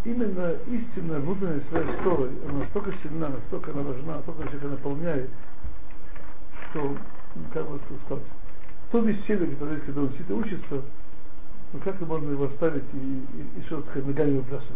именно 0.03 0.53
истинная 0.67 1.19
внутренняя 1.19 1.61
связь 1.69 1.95
с 1.95 2.03
Торой, 2.03 2.31
она 2.47 2.59
настолько 2.59 2.91
сильна, 3.03 3.29
настолько 3.29 3.71
она 3.71 3.81
важна, 3.81 4.15
настолько 4.17 4.43
человека 4.43 4.67
наполняет, 4.67 5.29
что, 6.73 6.97
как 7.53 7.69
бы 7.69 7.79
сказать, 8.05 8.23
то 8.91 9.01
которое 9.45 9.75
есть, 9.75 9.85
когда 9.85 10.01
он 10.01 10.11
сидит 10.13 10.29
и 10.29 10.33
учится, 10.33 10.81
ну 11.71 11.79
как 11.83 11.99
можно 12.01 12.31
его 12.31 12.45
оставить 12.45 12.83
и, 12.93 12.97
и, 12.97 13.59
и 13.59 13.63
что 13.65 13.81
сказать, 13.81 14.07
ногами 14.07 14.37
выбрасывать? 14.37 14.73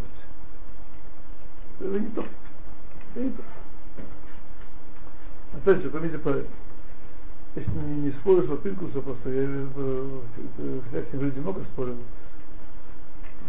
Это 1.79 1.99
не 1.99 2.09
то. 2.09 2.25
Это 3.15 3.23
не 3.23 3.31
то. 3.31 3.43
Опять 5.53 5.81
же, 5.81 5.89
поймите 5.89 6.19
правильно. 6.19 6.47
Если 7.55 7.71
не, 7.71 8.01
не 8.01 8.11
споришь 8.11 8.47
по 8.47 8.57
Пинкуса, 8.57 9.01
просто 9.01 9.29
я 9.31 9.67
хотя 10.91 11.09
с 11.09 11.13
ним 11.13 11.21
люди 11.23 11.39
много 11.39 11.63
спорил, 11.73 11.97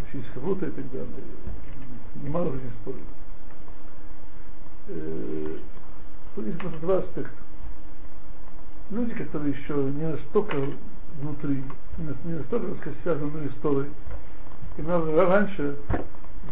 учились 0.06 0.26
Хаврута 0.32 0.66
и 0.66 0.70
так 0.70 0.90
далее, 0.90 1.06
немало 2.22 2.54
не 2.54 2.70
спорил. 2.80 3.00
Э, 4.88 5.58
тут 6.34 6.46
есть 6.46 6.58
просто 6.58 6.78
два 6.78 6.98
аспекта 6.98 7.47
люди, 8.90 9.14
которые 9.14 9.52
еще 9.52 9.74
не 9.74 10.12
настолько 10.12 10.56
внутри, 11.20 11.62
не 11.98 12.34
настолько, 12.34 12.68
так 12.68 12.78
сказать, 12.80 12.98
связаны 13.02 13.48
с 13.48 13.60
Торой, 13.60 13.86
и 14.76 14.82
надо 14.82 15.26
раньше 15.26 15.76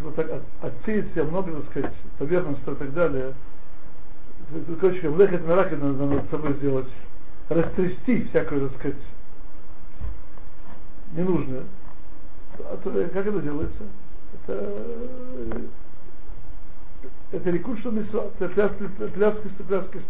вот 0.02 0.14
так 0.16 0.30
от, 0.30 0.42
отсеять 0.62 1.10
себя 1.12 1.24
много, 1.24 1.52
так 1.52 1.70
сказать, 1.70 1.94
поверхностно 2.18 2.72
и 2.72 2.74
так 2.74 2.92
далее, 2.92 3.34
короче, 4.80 5.08
лехет 5.08 5.46
на 5.46 5.56
раке 5.56 5.76
надо 5.76 6.06
над 6.06 6.30
собой 6.30 6.54
сделать, 6.54 6.88
растрясти 7.48 8.24
всякую, 8.24 8.68
так 8.68 8.78
сказать, 8.78 9.02
ненужное. 11.12 11.62
А 12.58 12.76
то, 12.82 12.90
как 12.90 13.26
это 13.26 13.40
делается? 13.40 13.82
Это 14.46 15.62
это 17.32 17.50
рекут, 17.50 17.78
что 17.80 17.90
это 17.90 18.48
пляски, 18.48 18.88
пляски, 18.96 19.48
пляски, 19.62 19.62
пляски, 19.68 20.02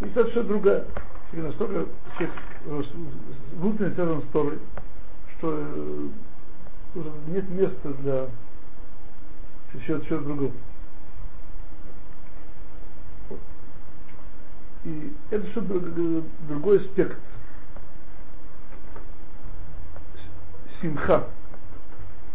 и 0.00 0.08
совершенно 0.12 0.48
другая. 0.48 0.84
И 1.32 1.36
настолько 1.36 1.86
человек 2.16 2.86
внутренне 3.54 3.94
связан 3.94 4.22
с 4.22 4.32
Торой, 4.32 4.58
что 5.38 5.58
э, 5.58 6.08
уже 6.94 7.10
нет 7.28 7.48
места 7.50 7.92
для 8.00 8.28
чего-то 9.84 10.06
чего 10.06 10.20
другого. 10.20 10.52
И 14.84 15.12
это 15.30 15.50
что 15.50 15.60
другой 15.62 16.78
аспект 16.78 17.18
симха, 20.80 21.26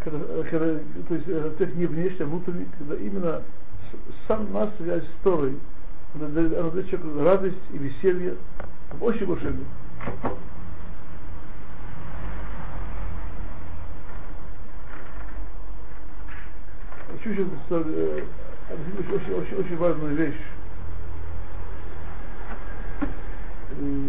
когда, 0.00 0.42
когда, 0.44 0.78
то 1.08 1.14
есть 1.14 1.28
аспект 1.28 1.74
не 1.76 1.86
внешний, 1.86 2.24
а 2.24 2.26
внутренний, 2.26 2.68
когда 2.78 2.96
именно 2.96 3.42
сама 4.28 4.70
связь 4.78 5.04
с 5.04 5.22
Торой– 5.24 5.58
она 6.14 6.28
дает 6.28 6.90
человеку 6.90 7.24
радость 7.24 7.56
и 7.72 7.78
веселье 7.78 8.36
в 8.92 9.02
очень 9.04 9.26
большой 9.26 9.52
мере. 9.52 9.66
пишет 17.22 17.46
э, 17.70 18.24
очень, 18.70 19.14
очень, 19.14 19.34
очень, 19.34 19.56
очень 19.56 19.76
важную 19.76 20.16
вещь. 20.16 20.40
Э, 23.78 24.08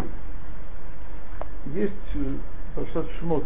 есть 1.75 1.93
э, 2.15 2.35
Паршат 2.75 3.05
Шмот. 3.19 3.45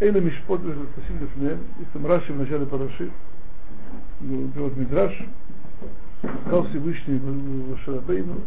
Эйна 0.00 0.18
Мишпот 0.18 0.60
Тасим 0.60 1.20
Лифнеем. 1.20 1.64
Есть 1.78 1.92
там 1.92 2.06
Раши 2.06 2.32
в 2.32 2.36
начале 2.36 2.66
Параши. 2.66 3.10
Берет 4.20 4.76
Мидраш. 4.76 5.12
Сказал 6.20 6.64
Всевышний 6.68 7.18
Вашарабейну. 7.70 8.40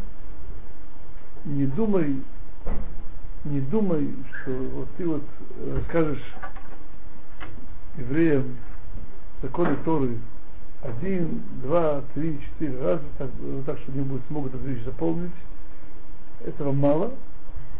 Не 1.46 1.66
думай, 1.68 2.22
не 3.46 3.62
думай, 3.62 4.14
что 4.42 4.52
вот 4.52 4.88
ты 4.98 5.08
вот 5.08 5.24
скажешь 5.88 6.24
евреям 7.98 8.58
законы 9.42 9.78
Торы 9.86 10.18
один, 10.82 11.44
два, 11.64 12.02
три, 12.14 12.40
четыре 12.42 12.82
раза, 12.82 13.04
так, 13.18 13.30
так 13.66 13.78
что 13.80 13.92
они 13.92 14.02
будут, 14.02 14.24
смогут 14.28 14.56
эту 14.56 14.64
вещь 14.64 14.84
заполнить. 14.84 15.32
Этого 16.46 16.72
мало. 16.72 17.12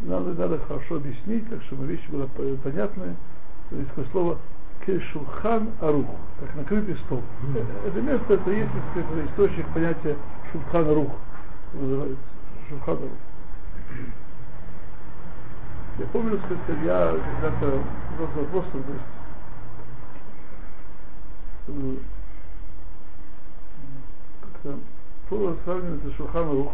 Надо, 0.02 0.34
надо 0.34 0.60
хорошо 0.60 0.96
объяснить, 0.96 1.50
так 1.50 1.62
чтобы 1.64 1.86
вещь 1.86 2.06
была 2.10 2.28
понятная. 2.64 3.16
То 3.70 3.76
есть 3.76 4.12
слово 4.12 4.38
кешулхан 4.90 5.72
арух, 5.82 6.08
как 6.40 6.56
накрытый 6.56 6.96
стол. 7.06 7.22
Mm-hmm. 7.44 7.88
Это 7.88 8.02
место, 8.02 8.34
это 8.34 8.52
есть 8.52 8.72
это 8.96 9.26
источник 9.26 9.68
понятия 9.74 10.18
шулхан 10.52 10.90
арух, 10.90 11.12
называется. 11.74 12.18
Шулхан 12.70 12.98
арух. 12.98 13.12
Я 16.00 16.06
помню, 16.08 16.40
что 16.40 16.54
я 16.84 17.18
когда-то 17.42 17.84
задал 18.18 18.44
вопрос, 18.44 18.66
то 18.72 18.78
есть 18.78 18.88
как-то 24.42 24.80
Тора 25.30 25.56
сравнивает 25.66 26.02
с 26.04 26.16
Шулхан 26.16 26.50
Рух, 26.50 26.74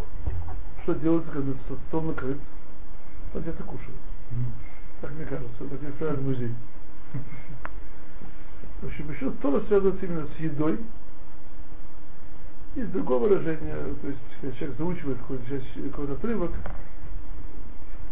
что 0.83 0.93
делается, 0.93 1.31
когда 1.31 1.51
стол 1.87 2.01
накрыт, 2.03 2.37
он 3.33 3.41
где-то 3.41 3.63
кушает. 3.63 3.97
Так 5.01 5.11
мне 5.11 5.25
кажется, 5.25 5.57
так 5.57 5.71
я 5.71 5.77
представляю 5.77 6.21
музей. 6.21 6.55
Еще 8.81 9.31
Тора 9.41 9.61
связывается 9.67 10.05
именно 10.05 10.27
с 10.27 10.39
едой. 10.39 10.79
Есть 12.75 12.91
другое 12.91 13.19
выражение, 13.19 13.75
то 14.01 14.07
есть, 14.07 14.19
когда 14.41 14.55
человек 14.57 14.77
заучивает 14.77 15.17
какой-то, 15.19 15.43
какой 15.91 16.13
отрывок, 16.13 16.51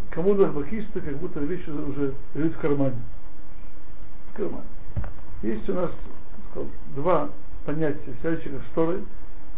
кому 0.10 0.36
бакиста, 0.36 1.02
как 1.02 1.18
будто 1.18 1.42
вещи 1.42 1.70
уже 1.70 2.14
лежит 2.34 2.56
в 2.56 2.60
кармане. 2.60 2.96
В 4.32 4.38
кармане. 4.38 4.66
Есть 5.42 5.68
у 5.68 5.74
нас 5.74 5.92
два 6.96 7.30
понятия, 7.66 8.14
связывающих 8.22 8.54
с 8.54 8.74
Торой, 8.74 9.04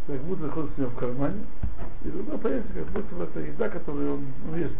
как 0.07 0.21
будто 0.21 0.43
находится 0.43 0.73
у 0.77 0.81
него 0.81 0.91
в 0.91 0.99
кармане, 0.99 1.45
и 2.03 2.09
другое 2.09 2.37
понятие, 2.39 2.83
как 2.83 2.87
будто 2.87 3.23
это 3.23 3.39
еда, 3.41 3.69
которую 3.69 4.13
он, 4.13 4.25
он 4.49 4.59
ест. 4.59 4.75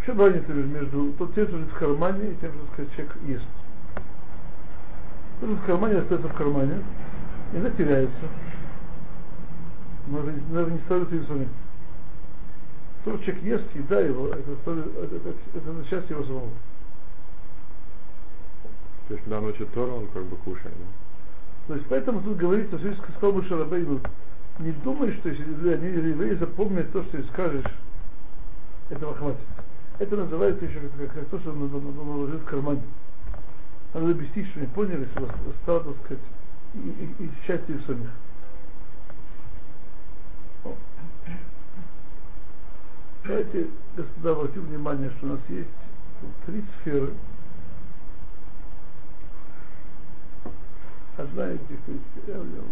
В 0.00 0.06
чем 0.06 0.20
разница 0.20 0.52
между 0.52 1.12
тем, 1.34 1.48
что 1.48 1.56
в 1.56 1.78
кармане, 1.78 2.30
и 2.30 2.36
тем, 2.36 2.52
что 2.52 2.72
сказать, 2.72 2.92
человек 2.94 3.16
ест? 3.26 3.55
Что 5.38 5.46
в 5.46 5.66
кармане 5.66 5.98
остается 5.98 6.28
в 6.28 6.34
кармане, 6.34 6.82
и 7.52 7.58
она 7.58 7.70
теряется. 7.70 8.28
Но 10.06 10.22
даже 10.52 10.70
не 10.70 10.78
ставится 10.80 11.14
им 11.14 11.26
самим. 11.26 11.48
То, 13.04 13.14
что 13.16 13.24
человек 13.24 13.44
ест, 13.44 13.64
еда 13.74 14.00
его, 14.00 14.28
это, 14.28 14.50
это, 14.50 14.70
это, 14.70 15.16
это, 15.16 15.34
это 15.54 15.90
часть 15.90 16.10
его 16.10 16.24
самого. 16.24 16.50
То 19.08 19.14
есть, 19.14 19.22
когда 19.24 19.38
он 19.38 19.46
учит 19.46 19.72
Тору, 19.72 19.96
он 19.96 20.06
как 20.08 20.24
бы 20.24 20.36
кушает, 20.36 20.74
да? 20.76 20.84
То 21.68 21.74
есть, 21.74 21.86
поэтому 21.88 22.20
тут 22.22 22.36
говорится, 22.36 22.78
что 22.78 22.88
если 22.88 23.02
сказал 23.02 23.32
Муше 23.32 23.56
Рабейну, 23.56 24.00
не 24.58 24.72
думай, 24.72 25.12
что 25.18 25.28
если 25.28 25.72
они 25.72 25.86
евреи 25.88 26.34
запомнят 26.34 26.90
то, 26.92 27.02
что 27.04 27.18
ты 27.18 27.24
скажешь, 27.32 27.64
этого 28.90 29.14
хватит. 29.14 29.40
Это 29.98 30.16
называется 30.16 30.64
еще 30.64 30.80
как, 30.80 31.12
как 31.12 31.26
то, 31.26 31.38
что 31.40 31.50
он 31.50 31.70
наложил 31.70 32.38
в 32.38 32.44
кармане. 32.44 32.82
Надо 33.96 34.10
объяснить, 34.10 34.46
что 34.50 34.60
они 34.60 34.68
поняли, 34.68 35.08
что 35.12 35.26
стало, 35.62 35.84
так 35.84 35.94
сказать, 36.04 36.22
и, 36.74 36.78
и, 36.78 37.24
и 37.24 37.30
счастье 37.46 37.80
самих. 37.86 38.10
Давайте, 43.24 43.68
господа, 43.96 44.32
обратим 44.32 44.66
внимание, 44.66 45.10
что 45.16 45.26
у 45.26 45.30
нас 45.30 45.40
есть 45.48 45.68
три 46.44 46.62
сферы– 46.82 47.14
одна 51.16 51.52
из 51.52 51.60
этих 51.60 51.78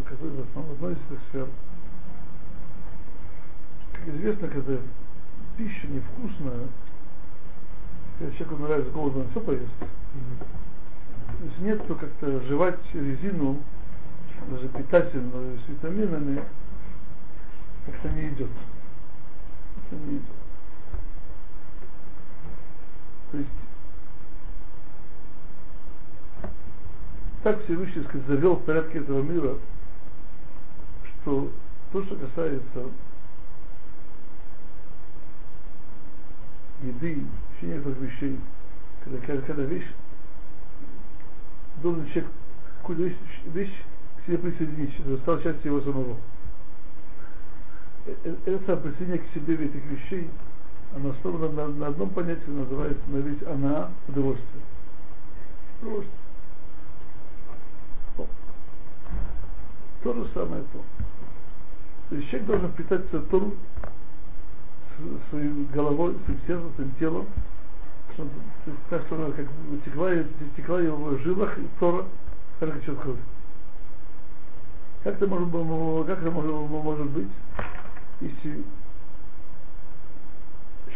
которая 0.05 0.35
в 0.35 0.49
основном 0.49 0.73
относится 0.75 1.15
к 1.17 1.29
сфер. 1.31 1.49
Как 3.93 4.09
известно, 4.09 4.49
когда 4.49 4.77
пища 5.57 5.87
невкусная, 5.87 6.69
когда 8.19 8.37
человеку 8.37 8.63
нравится 8.63 8.91
голодно, 8.93 9.21
он 9.23 9.31
все 9.31 9.41
поест. 9.41 9.73
Mm-hmm. 9.81 10.74
Если 11.43 11.63
нет, 11.63 11.87
то 11.87 11.95
как-то 11.95 12.41
жевать 12.43 12.79
резину, 12.93 13.63
даже 14.49 14.69
питательную, 14.69 15.59
с 15.59 15.69
витаминами, 15.69 16.43
как-то 17.87 18.09
не 18.11 18.29
идет. 18.29 18.51
Это 19.91 20.01
не 20.01 20.17
идет. 20.17 20.27
То 23.33 23.39
есть 23.39 23.51
так 27.45 27.63
Всевышний 27.65 28.03
сказать, 28.05 28.27
завел 28.27 28.57
в 28.57 28.65
порядке 28.65 29.01
этого 29.01 29.23
мира, 29.23 29.57
что 31.05 31.53
то, 31.93 32.03
что 32.05 32.17
касается 32.17 32.89
еды, 36.83 37.23
еще 37.57 37.67
некоторых 37.67 37.99
вещей, 37.99 38.41
когда, 39.05 39.19
когда 39.43 39.63
вещь, 39.65 39.87
должен 41.83 42.07
человек 42.07 42.31
какую-то 42.81 43.03
вещь, 43.05 43.17
вещь 43.47 43.83
к 44.19 44.27
себе 44.27 44.39
присоединить, 44.39 44.95
чтобы 44.95 45.19
стал 45.19 45.41
частью 45.43 45.73
его 45.73 45.81
самого. 45.81 46.17
Э, 48.07 48.15
э, 48.25 48.37
это 48.47 48.65
самое 48.67 48.83
присоединение 48.83 49.27
к 49.27 49.35
себе 49.35 49.55
этих 49.55 49.85
вещей, 49.87 50.31
оно 50.95 51.11
основано 51.11 51.49
на, 51.51 51.69
на 51.69 51.87
одном 51.89 52.11
понятии, 52.11 52.49
называется 52.49 53.03
на 53.09 53.17
весь 53.19 53.43
она 53.43 53.91
удовольствие. 54.09 54.63
Удовольствие. 55.81 56.19
То 60.05 60.13
же 60.13 60.29
самое 60.35 60.63
то. 60.71 60.85
То 62.11 62.17
есть 62.17 62.29
человек 62.29 62.47
должен 62.47 62.73
питаться 62.73 63.21
Тору 63.23 63.55
своей 65.31 65.51
головой, 65.73 66.15
своим 66.25 66.41
сердцем, 66.47 66.73
своим 66.75 66.95
телом, 66.99 67.27
так 68.91 69.03
что 69.07 69.17
она 69.17 69.31
как 69.33 69.47
текла, 69.85 70.11
текла 70.57 70.81
его 70.81 70.97
в 70.97 71.19
жилах, 71.23 71.57
так 71.81 72.71
как 72.71 72.81
течет 72.81 72.99
кровь. 73.01 73.19
Как 75.03 75.15
это 75.17 75.27
может, 75.27 76.07
как 76.07 76.19
это 76.21 76.31
может, 76.31 76.51
может 76.51 77.11
быть, 77.11 77.29
если 78.21 78.65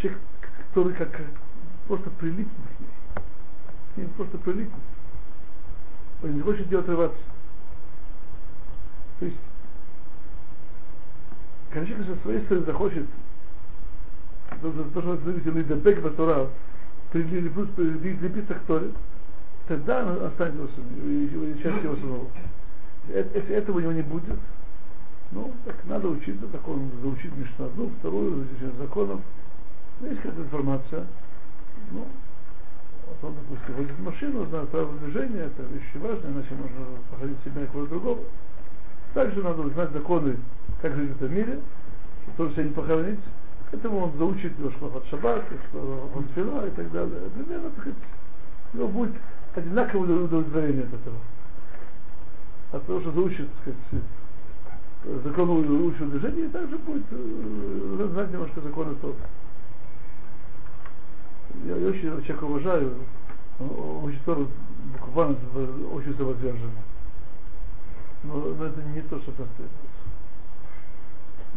человек, 0.01 0.21
который 0.73 0.95
как, 0.95 1.21
просто 1.89 2.11
прилипнет 2.11 2.49
к 2.49 3.97
ней, 3.97 4.07
просто 4.17 4.39
прилипнет, 4.39 4.81
он 6.23 6.35
не 6.35 6.41
хочет 6.41 6.71
ее 6.71 6.79
отрываться. 6.79 7.19
То 9.19 9.27
есть, 9.27 9.39
когда 11.71 11.87
человек 11.87 12.07
со 12.07 12.23
своей 12.23 12.45
стороны 12.45 12.67
захочет 12.67 13.07
то, 14.63 14.71
то 14.71 15.01
что 15.01 15.03
называется 15.03 15.51
лидебек 15.51 16.01
батура, 16.01 16.49
прилепиться 17.11 18.55
к 18.55 18.61
Торе, 18.61 18.91
тогда 19.67 20.05
он 20.05 20.25
останется 20.27 20.75
частью 21.63 21.83
его 21.83 21.97
самого. 21.97 22.27
Если 23.09 23.55
этого 23.55 23.77
у 23.79 23.81
него 23.81 23.93
не 23.93 24.03
будет, 24.03 24.39
ну, 25.33 25.53
так 25.65 25.77
надо 25.85 26.09
учиться, 26.09 26.47
так 26.49 26.67
он 26.69 26.91
заучит 27.03 27.37
Мишну 27.37 27.67
одну, 27.67 27.91
вторую, 27.99 28.45
изучение 28.45 28.77
законов. 28.79 29.21
Есть 30.01 30.17
какая-то 30.17 30.43
информация. 30.43 31.07
Ну, 31.91 32.07
вот 33.07 33.31
он, 33.31 33.35
допустим, 33.35 33.75
водит 33.75 33.99
машину, 34.01 34.47
знает 34.47 34.69
правила 34.69 34.97
движения, 34.99 35.41
это 35.41 35.63
вещи 35.63 35.97
важные, 35.97 36.33
иначе 36.33 36.55
можно 36.55 36.87
походить 37.11 37.39
себя 37.45 37.67
кого-то 37.67 37.91
другого. 37.91 38.21
Также 39.15 39.43
надо 39.43 39.63
узнать 39.63 39.91
законы, 39.93 40.37
как 40.83 40.95
жить 40.95 41.11
в 41.11 41.17
этом 41.17 41.35
мире, 41.35 41.61
чтобы 42.35 42.53
себя 42.53 42.65
не 42.65 42.71
похоронить. 42.71 43.21
К 43.71 43.75
этому 43.75 44.05
он 44.05 44.13
заучит 44.17 44.59
Йошмахат 44.59 45.05
Шаббат, 45.07 45.45
Фила 46.35 46.67
и 46.67 46.71
так 46.71 46.91
далее. 46.91 47.21
Примерно, 47.35 47.71
так 47.71 47.81
сказать, 47.81 47.99
у 48.73 48.77
него 48.79 48.89
будет 48.89 49.15
одинаковое 49.55 50.25
удовлетворение 50.25 50.85
от 50.85 50.95
этого. 50.95 51.17
От 52.73 52.87
того, 52.87 53.01
что 53.01 53.13
заучит, 53.13 53.49
так 53.65 53.75
сказать, 53.89 54.05
закон 55.25 55.51
учил 55.51 56.11
движения, 56.11 56.49
также 56.49 56.79
будет 56.79 57.05
э, 57.11 58.09
знать 58.13 58.31
немножко 58.31 58.61
законы 58.61 58.95
тот. 58.97 59.17
Я, 61.65 61.75
очень 61.75 62.03
человека 62.03 62.45
уважаю, 62.45 62.95
Он 63.59 64.05
учит 64.05 64.23
Тору 64.25 64.49
буквально 64.99 65.37
очень 65.93 66.17
самоотверженно. 66.17 66.83
Но, 68.23 68.35
но 68.35 68.65
это 68.65 68.83
не 68.95 69.03
то, 69.03 69.19
что 69.21 69.33
нас 69.39 69.49
требуется. 69.57 69.98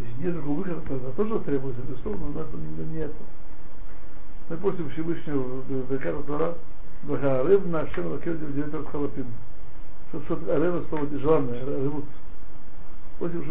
Если 0.02 0.24
нет 0.24 0.34
другого 0.34 0.58
выхода, 0.60 0.82
то 0.88 0.96
это 0.96 1.12
тоже 1.12 1.40
требуется, 1.40 1.82
безусловно, 1.88 2.28
но 2.34 2.42
это 2.42 2.58
не 2.58 3.00
это. 3.00 3.16
Мы 4.50 4.58
просим 4.58 4.90
Всевышнего 4.90 5.62
Бекара 5.90 6.22
Тора, 6.24 6.56
Бахарев 7.04 7.66
на 7.68 7.82
Ашем 7.82 8.12
Лакель 8.12 8.38
Директор 8.54 8.84
Халапин. 8.86 9.28
Что, 10.10 10.40
Арена 10.54 10.84
слово 10.90 11.08
желанное, 11.20 11.64
ревут. 11.64 12.06
Просим 13.20 13.44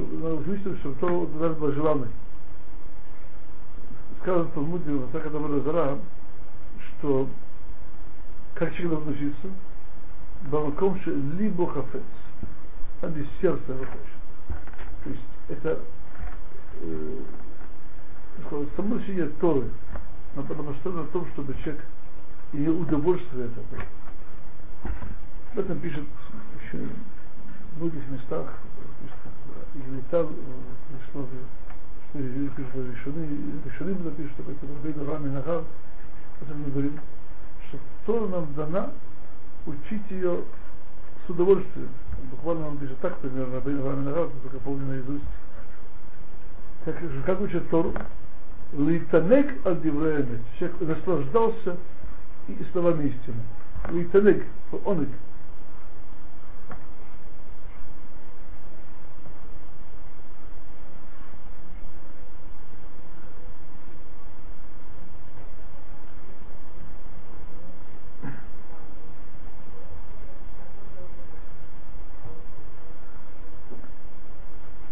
Всевышнего, 0.43 0.77
чтобы 0.79 0.95
Тора 0.97 1.49
нас 1.49 1.57
было 1.57 1.73
желанной. 1.73 2.09
Сказано 4.21 4.45
в 4.45 4.53
Талмуде, 4.53 4.91
в 4.91 5.13
Сака 5.13 5.31
Тамара 5.31 5.61
Зара, 5.61 5.99
что 6.99 7.29
как 8.55 8.75
человек 8.75 9.05
должен 9.05 9.13
учиться, 9.15 9.49
Бамаком 10.51 10.99
либо 11.39 11.67
хафец. 11.67 12.03
Там 13.01 13.13
без 13.13 13.27
сердца 13.41 13.63
хочет. 13.69 14.59
То 15.05 15.11
есть 15.11 15.23
это 15.49 15.81
э, 16.81 17.21
само 18.77 18.97
решение 18.97 19.27
Торы, 19.41 19.69
но 20.35 20.43
построено 20.43 21.03
на 21.03 21.09
том, 21.09 21.27
чтобы 21.33 21.55
человек 21.63 21.85
имел 22.53 22.81
удовольствие 22.81 23.47
от 23.47 23.53
этого. 23.53 23.83
Об 25.53 25.59
этом 25.59 25.79
пишет 25.81 26.05
еще 26.65 26.87
в 27.75 27.79
многих 27.79 28.09
местах, 28.11 28.47
и 29.75 29.97
летал, 29.97 30.29
что, 31.11 31.27
что 32.11 32.19
пишет 32.19 32.75
решены, 32.75 33.29
решены 33.65 33.91
это 33.91 34.11
пишет, 34.13 34.33
что 34.33 34.51
это 34.51 34.67
Рабейну 34.67 35.11
Рами 35.11 35.29
Нагав, 35.29 35.65
это 36.43 36.55
мы 36.55 36.71
говорим, 36.71 36.99
что 37.69 37.79
Тора 38.07 38.27
нам 38.29 38.53
дана 38.55 38.91
учить 39.67 40.11
ее 40.11 40.43
с 41.27 41.31
удовольствием. 41.31 41.89
Буквально 42.31 42.69
он 42.69 42.79
пишет 42.79 42.99
так, 43.01 43.17
примерно, 43.19 43.57
Рабейну 43.57 43.89
Рами 43.89 44.05
Нагав, 44.05 44.31
только 44.43 44.59
помню 44.59 44.87
наизусть. 44.87 45.25
Как, 46.85 46.97
как 47.27 47.41
учат 47.41 47.69
Тору? 47.71 47.93
Лейтанек 48.73 49.67
от 49.67 49.83
Девреемет. 49.83 50.41
Человек 50.59 50.81
наслаждался 50.81 51.77
и 52.49 52.57
словами 52.73 53.09
истины. 53.09 53.43
Лейтанек, 53.91 54.45
оник. 54.85 55.09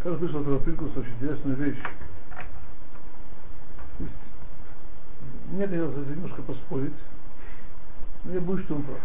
Как 0.09 0.21
слышал 0.21 0.41
этого 0.41 0.59
Пинкуса 0.61 1.01
очень 1.01 1.13
интересную 1.21 1.57
вещь. 1.57 1.83
Мне 5.51 5.67
хотелось 5.67 6.09
немножко 6.09 6.41
поспорить, 6.41 6.95
но 8.25 8.33
я 8.33 8.41
боюсь, 8.41 8.65
что 8.65 8.77
он 8.77 8.85
прав. 8.85 9.01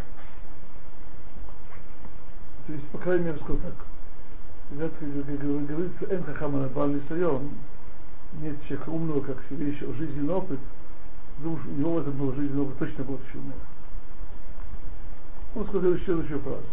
То 2.67 2.73
есть, 2.73 2.87
по 2.87 2.99
крайней 2.99 3.25
мере, 3.25 3.37
скажу 3.39 3.59
так. 3.59 3.73
Как 4.79 5.09
говорится, 5.67 6.05
Эн 6.09 6.23
Хахамана 6.23 6.69
Бали 6.69 7.01
Сайон, 7.09 7.49
нет 8.39 8.55
человека 8.65 8.89
умного, 8.89 9.19
как 9.19 9.37
вещь, 9.49 9.79
жизненный 9.97 10.33
опыт, 10.33 10.59
думаю, 11.39 11.59
что 11.59 11.69
у 11.69 11.75
него 11.75 11.99
это 11.99 12.11
был 12.11 12.33
жизненный 12.33 12.61
опыт, 12.61 12.77
точно 12.79 13.03
был 13.03 13.19
еще 13.27 13.39
умер. 13.39 13.55
Он 15.55 15.67
сказал 15.67 15.91
еще 15.91 16.05
следующую 16.05 16.39
фразу, 16.39 16.65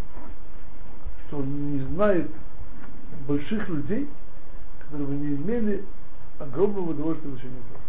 что 1.26 1.38
он 1.38 1.72
не 1.72 1.84
знает 1.94 2.30
больших 3.26 3.68
людей, 3.68 4.08
которые 4.90 5.06
бы 5.06 5.14
не 5.14 5.36
имели 5.36 5.84
огромного 6.38 6.90
удовольствия 6.90 7.30
в 7.30 7.34
изучении 7.34 7.62
Торы. 7.70 7.80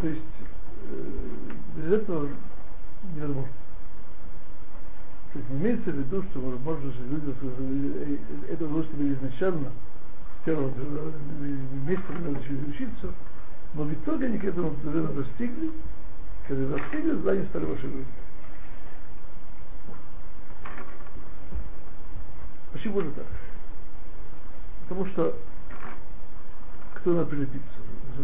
То 0.00 0.08
есть 0.08 0.22
э, 0.88 1.04
без 1.76 1.92
этого 1.92 2.28
невозможно. 3.14 3.52
То 5.32 5.38
есть 5.38 5.50
не 5.50 5.58
имеется 5.58 5.90
в 5.90 5.96
виду, 5.96 6.22
что 6.30 6.40
можно 6.40 6.90
же 6.90 7.04
люди 7.10 7.34
э, 7.42 8.16
э, 8.48 8.52
это 8.52 8.64
удовольствие 8.64 9.12
изначально, 9.12 9.70
с 10.40 10.44
первого 10.44 10.72
месяца, 11.86 12.06
когда 12.08 12.30
начали 12.30 12.70
учиться, 12.70 13.12
но 13.74 13.82
в 13.82 13.92
итоге 13.92 14.26
они 14.26 14.38
к 14.38 14.44
этому 14.44 14.70
достигли, 14.70 15.70
когда 16.46 16.78
достигли, 16.78 17.10
тогда 17.10 17.32
они 17.32 17.44
стали 17.46 17.64
ваши 17.66 17.86
люди. 17.86 18.06
Почему 22.72 23.00
же 23.00 23.10
так? 23.12 23.26
Потому 24.88 25.06
что 25.06 25.36
кто 26.94 27.12
надо 27.12 27.26
прилепиться? 27.26 27.68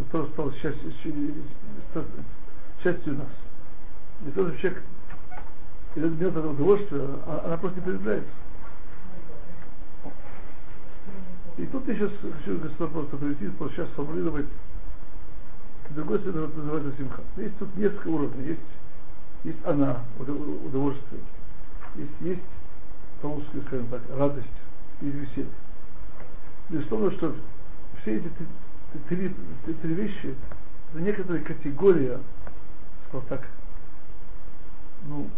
Кто 0.09 0.27
стал 0.29 0.53
счастью, 0.53 0.93
счастью 2.83 3.15
нас? 3.15 3.29
И 4.27 4.31
тот 4.31 4.59
человек 4.59 4.83
идет 5.97 6.21
нет 6.21 6.31
этого 6.31 6.53
удовольствия, 6.53 7.07
а 7.27 7.43
она 7.47 7.57
просто 7.57 7.79
не 7.79 7.85
проявляется. 7.85 8.31
И 11.57 11.67
тут 11.67 11.87
я 11.87 11.95
сейчас 11.95 12.11
хочу 12.21 12.59
Господь 12.59 12.91
просто 12.91 13.17
прийти, 13.17 13.49
просто 13.51 13.77
сейчас 13.77 13.89
сформулировать 13.91 14.47
другой 15.91 16.19
свет 16.21 16.35
называется 16.35 16.93
симха. 16.99 17.23
Есть 17.37 17.57
тут 17.59 17.77
несколько 17.77 18.09
уровней. 18.09 18.49
Есть, 18.49 18.61
есть 19.45 19.65
она, 19.65 20.01
удовольствие. 20.19 21.21
Есть, 21.97 22.11
есть 22.21 22.43
по-русски, 23.25 23.63
скажем 23.67 23.87
так, 23.89 24.03
радость 24.11 24.47
и 25.01 25.07
веселье. 25.07 25.49
Безусловно, 26.69 27.11
что 27.13 27.35
все 28.03 28.17
эти 28.17 28.31
три, 29.09 29.35
три, 29.65 29.75
три 29.75 29.95
вещи, 29.95 30.35
это 30.93 31.03
некоторая 31.03 31.43
категория, 31.43 32.21
скажем 33.09 33.27
так, 33.29 33.49
ну, 35.07 35.31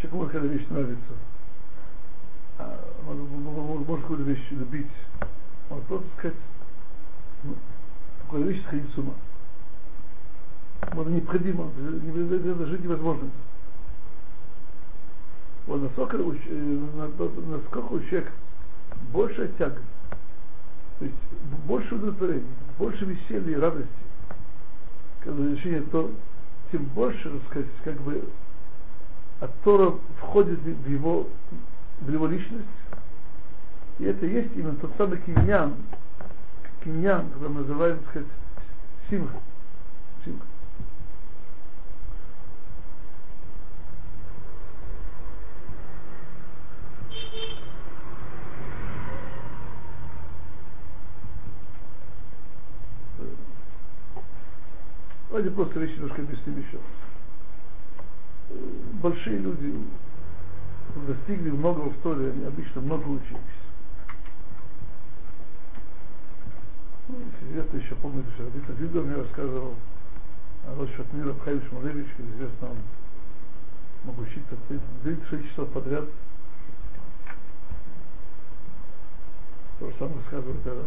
человеку 0.00 0.16
может 0.16 0.32
какая-то 0.32 0.54
вещь 0.54 0.68
нравится, 0.70 1.12
а, 2.58 2.80
может, 3.04 3.86
может 3.86 4.02
какую-то 4.02 4.24
вещь 4.24 4.44
любить, 4.50 4.90
может 5.68 5.84
просто 5.84 6.08
сказать, 6.18 6.36
ну, 7.44 7.54
какую-то 8.22 8.50
вещь 8.50 8.64
сходить 8.64 8.92
с 8.92 8.98
ума. 8.98 9.14
Может, 10.94 11.12
необходимо, 11.12 11.70
жить 11.76 12.82
невозможно. 12.82 13.30
Вот 15.66 15.82
насколько, 15.82 16.16
насколько 16.16 17.92
у 17.92 18.00
человека 18.00 18.32
большая 19.12 19.48
тяга, 19.58 19.80
то 20.98 21.04
есть 21.04 21.16
больше 21.66 21.94
удовлетворения, 21.94 22.44
больше 22.78 23.04
веселья 23.04 23.56
и 23.56 23.60
радости, 23.60 23.88
когда 25.20 25.44
изучение 25.46 25.82
то, 25.82 26.10
тем 26.72 26.84
больше, 26.86 27.30
сказать, 27.48 27.68
как 27.84 28.00
бы 28.00 28.22
от 29.40 29.50
Тора 29.62 29.94
входит 30.20 30.58
в 30.60 30.88
его, 30.88 31.26
в 32.00 32.10
его 32.10 32.26
личность. 32.26 32.66
И 33.98 34.04
это 34.04 34.26
есть 34.26 34.54
именно 34.54 34.76
тот 34.76 34.92
самый 34.96 35.18
киньян, 35.18 35.74
киньян, 36.84 37.28
который 37.30 37.48
мы 37.50 37.60
называем, 37.60 37.98
так 37.98 38.08
сказать, 38.10 38.28
симха. 39.08 39.36
симха. 40.24 40.49
Давайте 55.40 55.56
просто 55.56 55.80
вещи 55.80 55.94
немножко 55.94 56.20
объясним 56.20 56.58
еще. 56.58 56.78
Большие 59.00 59.38
люди 59.38 59.74
достигли 61.06 61.48
многого 61.48 61.88
в 61.88 61.96
Торе, 62.02 62.32
они 62.32 62.44
обычно 62.44 62.82
много 62.82 63.08
учились. 63.08 63.40
Ну, 67.08 67.16
известно 67.48 67.78
еще, 67.78 67.94
помните, 67.94 68.28
что 68.34 68.44
Рабита 68.44 68.72
Вильдер 68.72 69.02
мне 69.02 69.16
рассказывал, 69.16 69.76
а 70.66 70.78
Рош 70.78 70.90
Шатмир 70.94 71.30
Абхайм 71.30 71.62
Шмулевич, 71.70 72.08
как 72.18 72.26
известно, 72.26 72.68
он 72.72 72.76
мог 74.04 74.18
учиться 74.18 74.56
36 75.02 75.48
часов 75.48 75.70
подряд. 75.70 76.04
То 79.78 79.86
же 79.86 79.96
самое 79.98 80.16
рассказывает 80.16 80.66
о, 80.66 80.84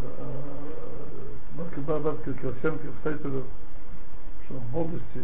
о, 1.58 1.96
о 1.96 2.00
Бабке 2.00 2.32
Кирсенко, 2.34 2.86
в 2.86 3.02
Сайтове, 3.02 3.42
что 4.44 4.54
в 4.54 4.72
молодости 4.72 5.22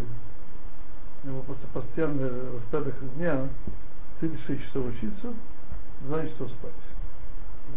у 1.25 1.29
него 1.29 1.43
после 1.43 1.67
постоянного 1.73 2.59
распорядок 2.59 3.15
дня 3.17 3.49
36 4.21 4.65
часов 4.65 4.87
учиться, 4.87 5.35
2 6.01 6.27
часов 6.29 6.51
спать. 6.51 6.73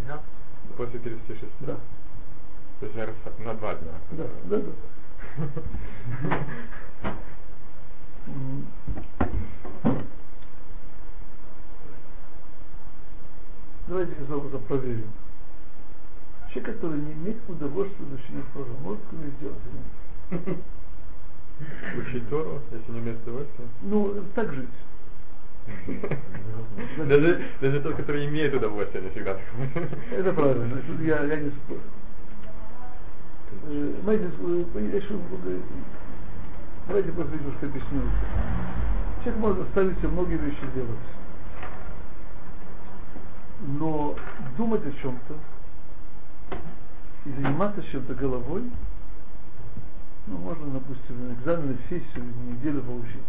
Да. 0.08 0.22
После 0.78 1.00
36? 1.00 1.44
Да. 1.62 1.78
То 2.80 2.86
есть 2.86 2.98
я 2.98 3.06
раз 3.06 3.16
на 3.40 3.54
два 3.56 3.76
дня. 3.76 3.92
Да, 4.12 4.26
да, 4.46 4.58
да. 4.58 4.72
Давайте 13.88 14.14
это 14.14 14.58
проверим. 14.60 15.12
Человек, 16.54 16.76
который 16.76 17.00
не 17.00 17.14
имеет 17.14 17.38
удовольствия 17.50 18.06
от 18.06 18.14
учения 18.20 18.44
Торы, 18.54 18.72
может 18.82 19.02
ли 19.12 19.32
сделать? 19.40 20.60
Учить 21.98 22.30
Тору, 22.30 22.62
если 22.72 22.92
не 22.92 23.00
имеет 23.00 23.22
удовольствия? 23.24 23.66
Ну, 23.82 24.24
так 24.36 24.54
жить. 24.54 24.70
Даже, 26.98 27.42
даже 27.62 27.80
тот, 27.80 27.96
который 27.96 28.26
имеет 28.26 28.54
удовольствие, 28.54 29.04
не 29.04 29.10
всегда 29.12 29.36
такой. 29.36 29.88
Это 30.12 30.34
правильно, 30.34 30.82
я, 31.02 31.24
я 31.24 31.36
не 31.38 31.52
спорю. 31.52 31.80
Э, 33.68 33.94
Знаете, 34.04 34.30
э, 34.40 34.90
я 34.92 34.98
еще, 34.98 35.18
давайте 36.88 37.12
просто 37.12 37.36
немножко 37.36 37.66
объясню. 37.66 38.02
Человек 39.24 39.40
может 39.42 39.58
заставить 39.60 39.98
себя 40.00 40.10
многие 40.10 40.38
вещи 40.38 40.62
делать. 40.76 40.90
Но 43.80 44.16
думать 44.58 44.86
о 44.86 44.92
чем-то 45.02 45.36
и 47.26 47.30
заниматься 47.32 47.82
чем-то 47.92 48.14
головой, 48.16 48.64
ну, 50.28 50.38
можно, 50.38 50.68
допустим, 50.68 51.34
экзамены 51.34 51.78
сессию 51.90 52.24
неделю 52.48 52.82
получить. 52.82 53.24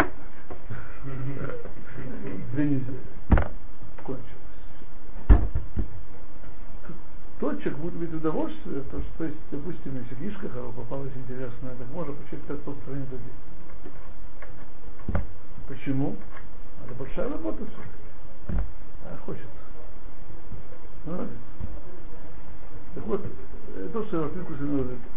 Две 2.53 2.65
недели. 2.65 3.01
Кончилось. 4.05 4.29
Тот 7.41 7.61
человек 7.61 7.81
будет 7.81 7.95
иметь 7.95 8.15
удовольствие, 8.15 8.83
то, 8.91 9.01
что, 9.01 9.09
то 9.19 9.25
есть, 9.25 9.37
допустим, 9.51 9.99
если 9.99 10.15
книжка 10.15 10.49
попалась 10.49 11.11
интересная, 11.17 11.75
так 11.75 11.89
можно 11.89 12.15
почитать 12.15 12.47
500 12.47 12.77
страниц 12.83 13.07
в 13.07 13.11
день. 13.11 13.21
Почему? 15.67 16.17
Это 16.85 16.95
большая 16.95 17.29
работа 17.29 17.67
все. 17.67 17.83
А 19.05 19.17
хочется. 19.27 19.49
Молодец. 21.07 21.39
Так 22.95 23.07
вот, 23.07 23.27
то, 23.93 24.05
что 24.05 24.25
Рафикус 24.25 24.59
говорит, 24.59 24.87
что 24.87 25.14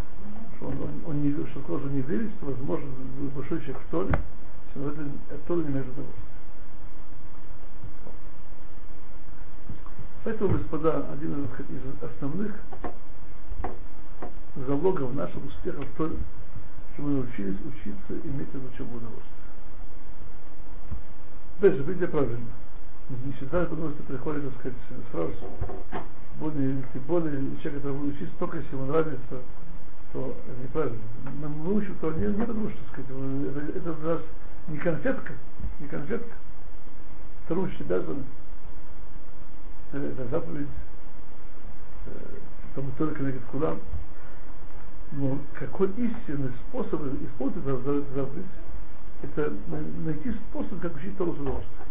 он, 0.62 0.74
он, 0.82 1.02
он 1.06 1.22
не, 1.22 1.32
что 1.32 1.60
тоже 1.62 1.86
не 1.90 2.02
верит, 2.02 2.32
что 2.38 2.48
возможно 2.48 2.90
человек 3.48 3.78
в 3.78 3.92
Торе, 3.92 4.20
что 4.72 4.90
это, 4.90 5.02
это 5.30 5.54
не 5.54 5.62
имеет 5.70 5.88
удовольствия. 5.88 6.28
Поэтому, 10.24 10.58
господа, 10.58 11.06
один 11.14 11.46
из, 11.46 12.04
основных 12.04 12.54
залогов 14.56 15.14
нашего 15.14 15.46
успеха 15.46 15.82
в 15.82 15.98
Торе, 15.98 16.18
что 16.94 17.04
мы 17.04 17.12
научились 17.12 17.58
учиться 17.62 18.28
иметь 18.28 18.50
от 18.50 18.74
учебы 18.74 18.98
удовольствие. 18.98 19.38
Же, 21.62 21.84
видите 21.84 22.08
правильно. 22.08 22.40
Не 23.10 23.32
всегда 23.34 23.64
удовольствие 23.64 24.06
приходит, 24.08 24.44
так 24.44 24.54
сказать, 24.60 24.78
сразу. 25.12 25.34
Более, 26.40 26.84
тем 26.94 27.02
более, 27.04 27.32
человек, 27.62 27.82
который 27.82 27.98
будет 27.98 28.16
учиться, 28.16 28.36
только 28.38 28.58
если 28.58 28.76
ему 28.76 28.86
нравится, 28.86 29.42
то 30.14 30.36
это 30.48 30.64
неправильно. 30.64 31.00
Мы, 31.42 31.74
учим 31.74 31.96
то 32.00 32.12
не, 32.12 32.28
не 32.28 32.46
потому, 32.46 32.70
что, 32.70 32.80
сказать, 32.92 33.10
это, 33.10 33.78
это 33.78 34.08
нас 34.08 34.22
не 34.68 34.78
конфетка, 34.78 35.34
не 35.80 35.88
конфетка. 35.88 36.34
Вторую 37.46 37.68
учить 37.68 37.82
обязаны 37.82 38.24
это 39.94 40.28
заповедь, 40.28 40.68
потому 42.70 42.92
только 42.98 43.24
на 43.24 43.32
кулам. 43.52 43.80
Но 45.14 45.40
какой 45.58 45.90
истинный 45.92 46.52
способ 46.68 47.02
исполнить 47.24 47.58
эту 47.58 48.06
заповедь, 48.14 48.46
это 49.24 49.54
найти 50.04 50.34
способ, 50.50 50.82
как 50.82 50.96
учить 50.96 51.18
Тору 51.18 51.34
с 51.34 51.40
удовольствием. 51.40 51.82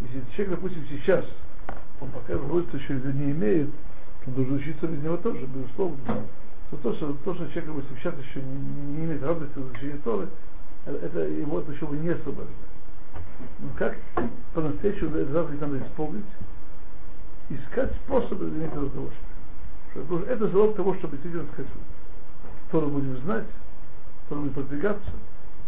Если 0.00 0.24
человек, 0.34 0.56
допустим, 0.56 0.86
сейчас, 0.88 1.24
он 2.00 2.10
пока 2.10 2.34
удовольствия 2.34 2.80
еще 2.80 2.94
не 2.94 3.30
имеет, 3.30 3.70
он 4.26 4.34
должен 4.34 4.54
учиться 4.54 4.86
без 4.86 5.02
него 5.02 5.16
тоже, 5.18 5.46
безусловно. 5.46 5.98
Но 6.70 6.78
то, 6.78 6.94
что, 6.94 7.12
то, 7.24 7.34
что 7.34 7.46
человек, 7.48 7.66
допустим, 7.66 7.96
сейчас 7.98 8.14
еще 8.18 8.40
не, 8.42 9.04
имеет 9.04 9.22
радости 9.22 9.58
от 9.58 9.64
изучения 9.64 9.98
Торы, 10.04 10.28
это 10.86 11.20
его 11.20 11.58
от 11.58 11.68
учебы 11.68 11.96
не 11.96 12.10
освобождает. 12.10 12.50
Но 13.58 13.68
как 13.76 13.96
по-настоящему 14.54 15.16
эту 15.16 15.32
заповедь 15.32 15.60
надо 15.60 15.78
исполнить, 15.78 16.24
искать 17.48 17.92
способы 18.06 18.48
иметь 18.48 18.70
это 18.70 18.82
удовольствие. 18.82 19.26
Что 19.90 20.20
это 20.20 20.48
залог 20.48 20.76
того, 20.76 20.94
чтобы 20.94 21.16
действительно 21.16 21.46
сказать, 21.52 21.70
Тору 22.70 22.88
будем 22.88 23.16
знать, 23.22 23.46
Тору 24.28 24.42
будем 24.42 24.54
продвигаться. 24.54 25.10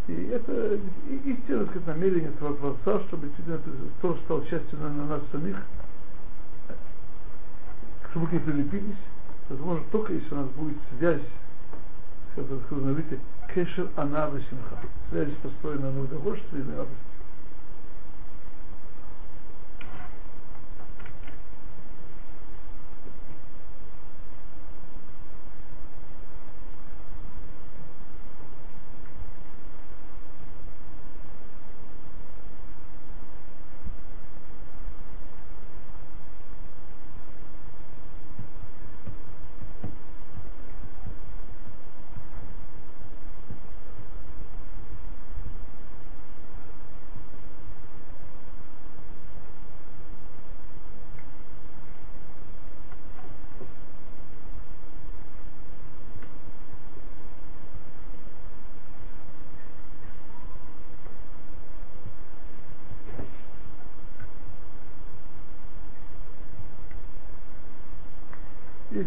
И 0.06 0.26
это 0.32 0.78
истинное 1.24 1.66
сказать, 1.66 1.86
намерение 1.86 2.30
Творца, 2.32 3.00
чтобы 3.08 3.26
действительно 3.26 3.60
Тор 4.00 4.18
стал 4.24 4.42
частью 4.44 4.78
на, 4.78 4.88
на 4.88 5.06
нас 5.06 5.22
самих, 5.32 5.56
чтобы 8.10 8.26
мы 8.26 8.26
к 8.28 8.32
ней 8.32 8.40
прилепились. 8.40 8.96
Возможно, 9.48 9.84
только 9.90 10.12
если 10.12 10.34
у 10.34 10.38
нас 10.38 10.48
будет 10.50 10.76
связь, 10.98 11.22
как 12.34 12.46
сказано, 12.66 12.90
видите, 12.90 13.18
кешер 13.54 13.88
анава 13.96 14.38
симха. 14.40 14.78
Связь 15.10 15.32
построена 15.42 15.90
на 15.90 16.02
удовольствии 16.02 16.60
и 16.60 16.62
на 16.62 16.76
радости. 16.78 17.11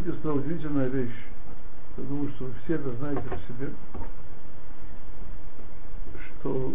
Господа, 0.03 0.33
удивительная 0.33 0.87
вещь. 0.87 1.25
Я 1.97 2.03
думаю, 2.03 2.29
что 2.31 2.45
вы 2.45 2.53
все 2.63 2.75
это 2.75 2.91
знаете 2.95 3.21
по 3.21 3.35
себе, 3.35 3.71
что 6.39 6.73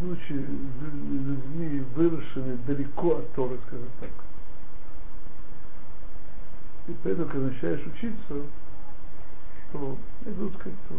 будучи 0.00 0.32
людьми 0.32 1.84
выросшими 1.94 2.56
далеко 2.66 3.16
от 3.18 3.32
Торы, 3.32 3.58
скажем 3.66 3.88
так, 4.00 4.10
и 6.86 6.96
поэтому, 7.02 7.28
когда 7.28 7.46
начинаешь 7.48 7.86
учиться, 7.86 8.46
что, 9.68 9.96
я 10.26 10.32
буду 10.32 10.52
сказать, 10.58 10.78
что, 10.86 10.94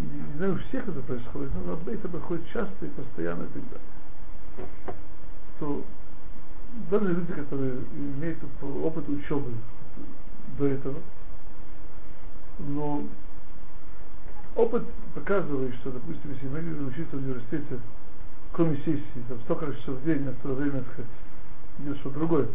не, 0.00 0.20
не 0.20 0.36
знаю, 0.36 0.54
у 0.54 0.58
всех 0.58 0.88
это 0.88 1.00
происходит, 1.00 1.50
но 1.66 1.78
это 1.90 2.08
происходит 2.08 2.46
часто 2.52 2.86
и 2.86 2.88
постоянно 2.88 3.44
и 3.44 3.46
так 3.46 3.62
далее, 3.64 4.68
то 5.58 5.84
даже 6.90 7.12
люди, 7.12 7.32
которые 7.32 7.78
имеют 7.94 8.38
опыт 8.62 9.08
учебы 9.08 9.52
до 10.58 10.66
этого, 10.66 10.96
но 12.58 13.04
опыт 14.56 14.84
показывает, 15.14 15.74
что, 15.76 15.90
допустим, 15.90 16.32
если 16.32 16.48
мы 16.48 16.60
любим 16.60 16.88
учиться 16.88 17.16
в 17.16 17.20
университете, 17.20 17.80
кроме 18.52 18.76
сессии, 18.78 19.24
там 19.28 19.38
столько 19.40 19.72
часов 19.74 19.96
в 19.96 20.04
день, 20.04 20.26
а 20.26 20.32
в 20.32 20.42
то 20.42 20.54
время, 20.54 20.80
так 20.80 20.92
сказать, 20.92 21.10
идет 21.78 21.98
что-то 21.98 22.18
другое. 22.18 22.48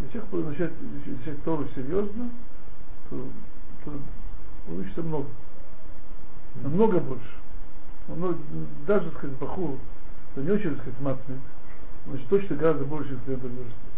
Если 0.00 0.20
человек 0.20 0.50
начать 0.50 0.72
изучать 1.06 1.42
Тору 1.44 1.66
серьезно, 1.74 2.30
то, 3.10 3.24
то 3.84 3.92
он 4.68 4.80
учится 4.80 5.02
много. 5.02 5.26
Намного 6.62 7.00
больше. 7.00 7.34
Он, 8.08 8.36
даже, 8.86 9.10
так 9.10 9.18
сказать, 9.18 9.36
Баху, 9.38 9.78
не 10.36 10.50
очень, 10.50 10.70
так 10.70 10.80
сказать, 10.80 11.00
матный, 11.00 11.36
значит, 12.08 12.28
точно 12.28 12.56
гораздо 12.56 12.84
больше, 12.84 13.18
чем 13.26 13.34
университете. 13.34 13.88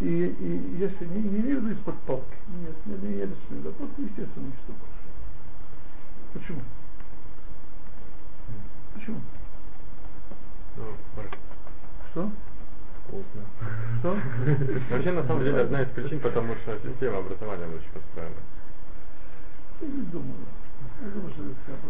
И, 0.00 0.06
и 0.06 0.76
если 0.78 1.04
не, 1.06 1.22
не 1.22 1.40
имею 1.40 1.60
в 1.60 1.70
из-под 1.72 1.98
палки, 2.00 2.36
нет, 2.48 2.74
нет, 2.86 3.02
не 3.02 3.18
еду 3.18 3.34
сюда, 3.48 3.70
просто 3.70 4.00
естественно 4.00 4.50
что 4.64 4.72
больше. 4.72 5.00
Почему? 6.32 6.60
Почему? 8.94 9.20
Ну, 10.76 10.84
Что? 12.12 12.30
Вкусно. 13.04 13.42
Что? 13.98 14.18
Вообще, 14.90 15.12
на 15.12 15.26
самом 15.26 15.44
деле, 15.44 15.60
одна 15.60 15.82
из 15.82 15.88
причин, 15.90 16.20
потому 16.20 16.54
что 16.56 16.78
система 16.78 17.18
образования 17.18 17.66
лучше 17.66 17.88
построена. 17.92 18.36
Я 19.80 19.88
не 19.88 20.02
думаю. 20.02 20.46
Я 21.02 21.08
думаю, 21.08 21.32
что 21.32 21.42
это. 21.42 21.80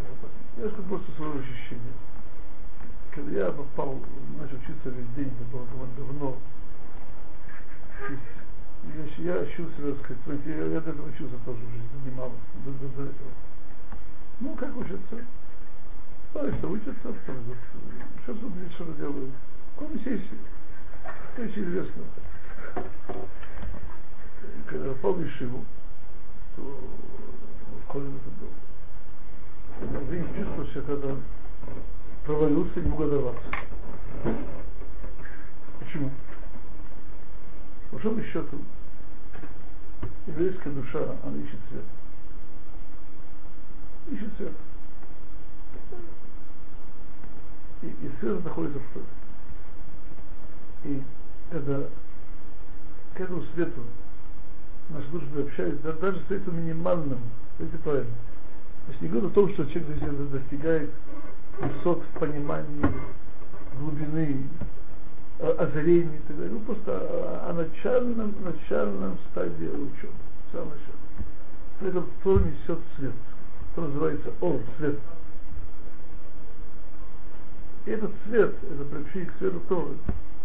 Я 0.57 0.69
просто 0.83 1.12
свое 1.16 1.33
ощущение. 1.33 1.93
Когда 3.12 3.46
я 3.46 3.51
попал, 3.51 4.01
начал 4.38 4.57
учиться 4.57 4.90
день, 5.16 5.33
это 5.35 5.44
было 5.51 5.66
довольно 5.66 5.94
давно. 5.96 6.37
Есть 8.09 9.18
Я, 9.18 9.40
учился, 9.40 9.94
так 9.94 10.16
сказать, 10.16 10.40
я, 10.46 10.55
я 10.55 10.79
этого 10.79 11.09
учился 11.09 11.37
тоже 11.44 11.59
в 11.59 11.70
жизни, 11.70 12.11
немало, 12.11 12.33
до, 12.64 12.70
до, 12.70 12.88
до 12.88 13.03
этого. 13.03 13.31
Ну, 14.40 14.55
как 14.55 14.77
учатся? 14.77 15.27
Товарищи 16.33 16.64
учатся, 16.64 16.94
потом 17.03 17.42
идут, 17.42 17.57
что 18.23 18.35
тут 18.35 18.53
что 18.75 18.92
делают? 18.94 19.31
Кроме 19.77 19.99
сессии. 19.99 20.38
Это 21.35 21.42
очень 21.42 21.64
известно. 21.64 22.03
Когда 24.66 24.92
в 24.92 25.20
Ешиву, 25.20 25.64
то 26.55 26.62
в 26.62 27.92
Колин 27.92 28.14
это 28.16 28.31
был. 28.40 28.51
Я 30.12 30.23
чувствовал 30.37 30.66
себя, 30.68 30.83
когда 30.83 31.16
провалился 32.31 32.79
и 32.79 32.83
не 32.83 32.88
мог 32.88 33.01
оторваться. 33.01 33.43
Почему? 35.81 36.11
По 37.90 37.97
большому 37.97 38.23
счету, 38.23 38.59
еврейская 40.29 40.71
душа, 40.71 41.16
она 41.25 41.37
ищет 41.38 41.59
свет. 41.69 41.85
Ищет 44.12 44.37
свет. 44.37 44.53
И, 47.83 47.87
и 47.87 48.11
свет 48.21 48.45
находится 48.45 48.79
в 48.79 48.95
Торе. 48.95 49.07
И 50.85 51.03
когда 51.51 51.83
к 53.14 53.21
этому 53.21 53.43
свету 53.55 53.83
наши 54.90 55.09
души 55.09 55.27
приобщаются, 55.27 55.83
да, 55.83 55.93
даже 55.95 56.23
свету 56.29 56.53
минимальным, 56.53 57.19
это 57.59 57.77
правильно. 57.79 58.14
То 58.87 58.93
есть 58.93 59.03
не 59.03 59.09
говорю 59.09 59.29
о 59.29 59.31
том, 59.31 59.53
что 59.53 59.66
человек 59.66 60.31
достигает 60.31 60.90
высот 61.59 62.03
в 62.03 62.19
понимании 62.19 62.87
глубины, 63.79 64.49
озарения 65.39 66.17
и 66.17 66.23
так 66.29 66.37
далее. 66.37 66.53
Ну, 66.53 66.61
просто 66.61 66.93
о, 66.93 67.51
о 67.51 67.53
начальном, 67.53 68.35
начальном 68.45 69.19
стадии. 69.31 69.69
В 69.69 70.53
самом 70.53 70.69
начале. 70.69 71.01
Поэтому 71.81 72.07
кто 72.21 72.39
несет 72.41 72.79
свет. 72.97 73.15
Это 73.73 73.81
называется 73.83 74.31
он, 74.41 74.61
свет. 74.77 74.99
И 77.87 77.91
этот 77.91 78.11
свет, 78.27 78.55
это 78.63 78.85
приобщение 78.85 79.31
к 79.31 79.39
свету 79.39 79.61
Торы, 79.69 79.95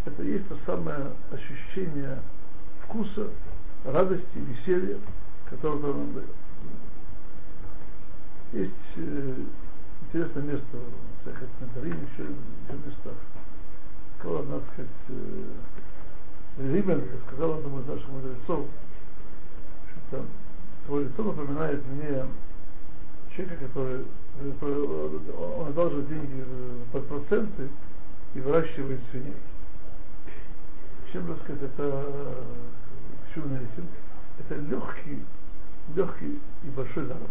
это 0.06 0.22
есть 0.22 0.48
то 0.48 0.56
самое 0.64 1.12
ощущение 1.30 2.18
вкуса, 2.82 3.28
радости, 3.84 4.24
веселья, 4.34 4.98
которое 5.50 5.92
нам 5.92 6.14
дает. 6.14 6.26
Есть 8.52 8.72
э, 8.96 9.34
интересное 10.06 10.42
место 10.42 10.78
всяких 11.22 11.48
комментариях, 11.58 11.96
еще, 12.12 12.22
еще 12.22 12.78
местах. 12.86 13.14
Сказала, 14.18 14.42
надо 14.44 14.62
сказать, 14.72 14.90
э, 15.08 16.72
Рибенко 16.72 17.16
сказал 17.26 17.54
одному 17.54 17.80
из 17.80 17.86
наших 17.86 18.08
мудрецов, 18.08 18.66
что 20.08 20.24
твое 20.86 21.08
лицо 21.08 21.22
напоминает 21.22 21.82
мне 21.86 22.24
человека, 23.34 23.66
который 23.66 24.04
он 25.36 25.68
одалживает 25.68 26.08
деньги 26.08 26.44
под 26.92 27.06
проценты 27.08 27.68
и 28.34 28.40
выращивает 28.40 29.00
свиней. 29.10 29.34
Чем, 31.12 31.26
так 31.26 31.42
сказать, 31.42 31.62
это 31.62 32.34
на 33.36 33.56
этим? 33.56 33.88
Это 34.38 34.54
легкий, 34.54 35.22
легкий 35.94 36.40
и 36.62 36.68
большой 36.68 37.04
заработок. 37.04 37.30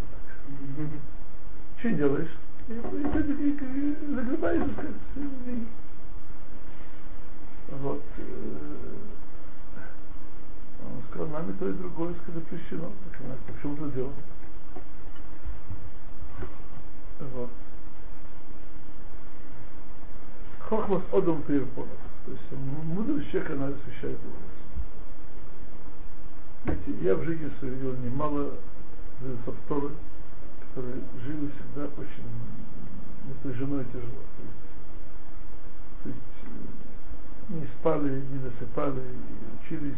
Что 1.80 1.92
делаешь? 1.92 2.32
И, 2.68 2.72
и, 2.72 2.76
и, 2.76 3.52
и 3.52 4.16
загребаешь, 4.16 4.76
так 4.76 4.86
сказать. 4.86 5.60
Вот. 7.70 8.04
Он 10.84 11.04
сказал, 11.10 11.28
нами 11.28 11.56
то 11.60 11.70
и 11.70 11.74
другое 11.74 12.16
запрещено. 12.34 12.92
Так, 13.12 13.38
почему 13.56 13.74
это 13.76 13.96
делаем? 13.96 14.14
Вот. 17.20 17.50
Хохмас 20.60 21.04
одом 21.14 21.42
пирпонов. 21.44 21.90
То 22.26 22.32
есть 22.32 22.44
мудрость 22.86 23.30
человека 23.30 23.54
она 23.54 23.68
освещает 23.68 24.18
его. 24.20 24.36
Знаете, 26.64 26.92
я 27.02 27.16
в 27.16 27.24
жизни 27.24 27.52
своей 27.60 27.76
видел 27.76 27.96
немало 27.98 28.54
Торы, 29.68 29.92
которые 30.76 31.02
жили 31.26 31.50
всегда 31.52 31.86
очень 31.96 32.28
напряжено 33.30 33.80
и 33.80 33.86
тяжело. 33.86 34.24
То 34.36 34.44
есть, 34.44 34.60
то 36.04 36.10
есть 36.10 36.20
не 37.50 37.66
спали, 37.80 38.22
не 38.30 38.40
насыпали, 38.40 39.02
учились, 39.64 39.96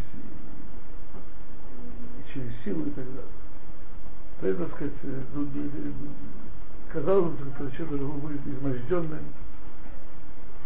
и 2.19 2.31
через 2.31 2.51
силу 2.63 2.85
и 2.85 2.91
так 2.91 3.05
далее. 3.05 3.23
Поэтому, 4.39 4.65
так 4.67 4.75
сказать, 4.75 4.93
казалось 6.93 7.33
бы, 7.39 7.51
что 7.55 7.71
человек 7.71 7.99
должен 7.99 8.19
быть 8.19 8.45
изможденным, 8.45 9.25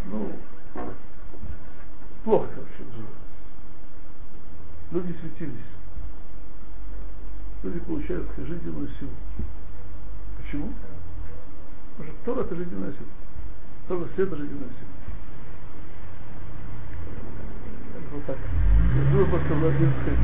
ну, 0.08 0.32
плохо 2.26 2.50
вообще 2.58 2.84
живет. 2.94 3.16
Люди 4.92 5.18
светились. 5.22 5.72
Люди 7.64 7.80
получают 7.80 8.28
жизненную 8.38 8.90
силу. 9.00 9.12
Почему? 10.52 10.74
Потому 11.96 12.12
что 12.12 12.26
Тора 12.26 12.42
это 12.44 12.56
жизненная 12.56 12.92
сила. 12.92 13.08
Тора 13.88 14.06
свет 14.16 14.28
это 14.28 14.36
жизненная 14.36 14.68
сила. 14.68 14.92
Вот 18.12 18.26
так. 18.26 18.38
Я 18.38 19.12
думаю, 19.12 19.30
просто 19.30 19.54
один 19.54 19.94
сказать, 20.02 20.20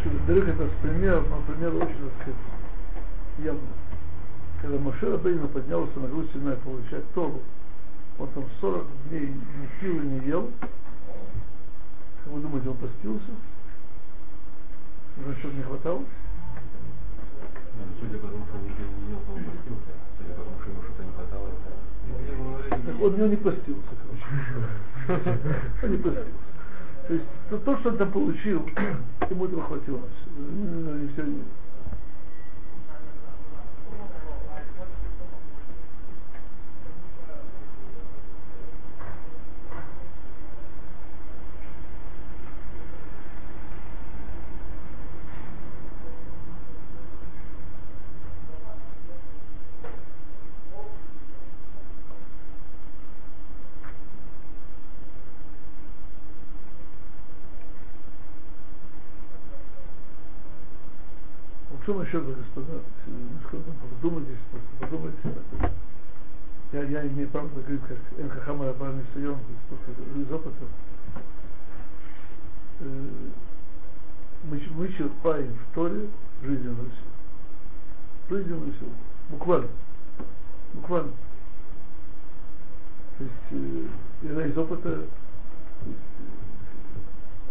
что 0.00 0.32
это 0.32 0.66
с 0.66 0.82
примером, 0.82 1.30
но 1.30 1.40
пример 1.42 1.74
очень, 1.76 1.86
так 1.86 2.22
сказать, 2.22 2.40
явно 3.38 3.60
когда 4.60 4.78
Моше 4.78 5.10
Рабейну 5.10 5.48
поднялся 5.48 5.98
на 5.98 6.06
грудь 6.06 6.30
Синай 6.32 6.56
получать 6.56 7.04
Тору, 7.14 7.42
он 8.18 8.28
там 8.28 8.44
40 8.60 8.86
дней 9.08 9.26
ни 9.26 9.80
пил 9.80 10.00
и 10.00 10.06
не 10.06 10.26
ел. 10.26 10.50
Как 12.22 12.32
вы 12.32 12.40
думаете, 12.40 12.68
он 12.68 12.76
постился? 12.76 13.30
Ему 15.16 15.32
что-то 15.40 15.54
не 15.56 15.62
хватало? 15.62 16.04
Ну, 17.76 17.82
судя 18.00 18.18
по 18.18 18.28
тому, 18.28 18.44
что 18.46 18.56
он 18.58 18.64
не 18.64 18.72
ел, 19.12 19.20
он 19.28 19.44
постился. 19.44 19.92
Судя 20.18 20.32
по 20.34 20.42
тому, 20.42 20.56
что 20.60 20.70
ему 20.70 20.82
что-то 20.82 21.02
не 21.04 21.12
хватало, 21.12 21.48
так 21.62 21.72
он 23.00 23.16
не, 23.16 23.28
не 23.28 23.36
постился, 23.36 23.92
короче. 24.02 24.26
Он 25.82 25.90
не 25.90 25.96
постился. 25.98 26.28
То 27.08 27.14
есть 27.14 27.26
то, 27.50 27.58
то, 27.58 27.78
что 27.78 27.88
он 27.90 27.96
там 27.96 28.12
получил, 28.12 28.68
ему 29.30 29.46
этого 29.46 29.64
хватило. 29.64 30.00
Не 30.38 31.08
все, 31.08 31.24
большому 61.82 62.06
счету, 62.06 62.34
господа, 62.36 62.80
подумайте, 64.00 64.36
подумайте. 64.78 65.18
Я, 66.72 66.82
я 66.84 67.06
имею 67.08 67.28
право 67.28 67.48
говорить, 67.48 67.80
как 67.82 67.98
Энхахама 68.18 68.66
Рабан 68.66 69.02
Исайон, 69.02 69.38
из 70.16 70.32
опыта. 70.32 70.64
Э, 72.80 73.08
мы, 74.44 74.62
мы 74.76 74.92
черпаем 74.92 75.52
в 75.52 75.74
Торе 75.74 76.08
жизненную 76.42 76.88
силу. 76.88 78.38
Жизненную 78.38 78.72
силу. 78.74 78.92
Буквально. 79.28 79.68
Буквально. 80.74 81.12
То 83.18 83.24
есть, 83.24 83.34
э, 83.50 83.86
я 84.22 84.46
из 84.46 84.56
опыта, 84.56 85.04
есть, 85.84 85.98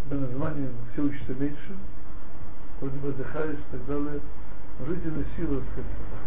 э, 0.09 0.15
названием 0.15 0.71
все 0.93 1.03
учится 1.03 1.33
меньше, 1.33 1.75
вроде 2.81 2.97
бы 2.97 3.09
отдыхаешь 3.09 3.59
и 3.59 3.71
так 3.71 3.85
далее, 3.85 4.19
жизненная 4.85 5.25
сила, 5.37 5.61
так 5.61 5.69
сказать, 5.71 5.91
так. 6.11 6.25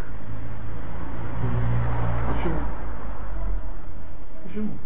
Почему? 2.36 2.60
Почему? 4.44 4.78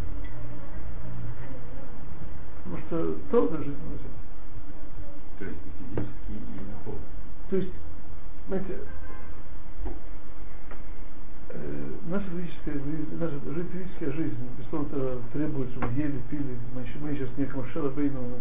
Потому 2.64 2.82
что 2.86 3.14
тоже 3.30 3.64
жизнь 3.64 3.76
земле. 3.76 3.98
То 5.38 5.44
есть 5.44 5.58
и 5.64 5.70
физически, 5.78 6.32
и 6.32 6.72
духовно. 6.72 7.00
То 7.50 7.56
есть, 7.56 7.72
знаете, 8.48 8.78
э, 11.50 11.90
наша 12.08 12.24
физическая 12.30 12.74
жизнь, 12.74 13.18
наша 13.18 13.34
жизнь, 13.54 13.68
физическая 13.72 14.12
жизнь, 14.12 14.48
безусловно, 14.58 15.20
требует, 15.32 15.70
чтобы 15.70 15.86
ели, 15.92 16.20
пили, 16.30 16.58
мы, 16.74 16.80
еще- 16.80 16.98
мы 17.00 17.14
сейчас 17.14 17.28
не 17.36 17.44
Камашера 17.46 17.90
Бейну 17.90 18.20
на 18.20 18.36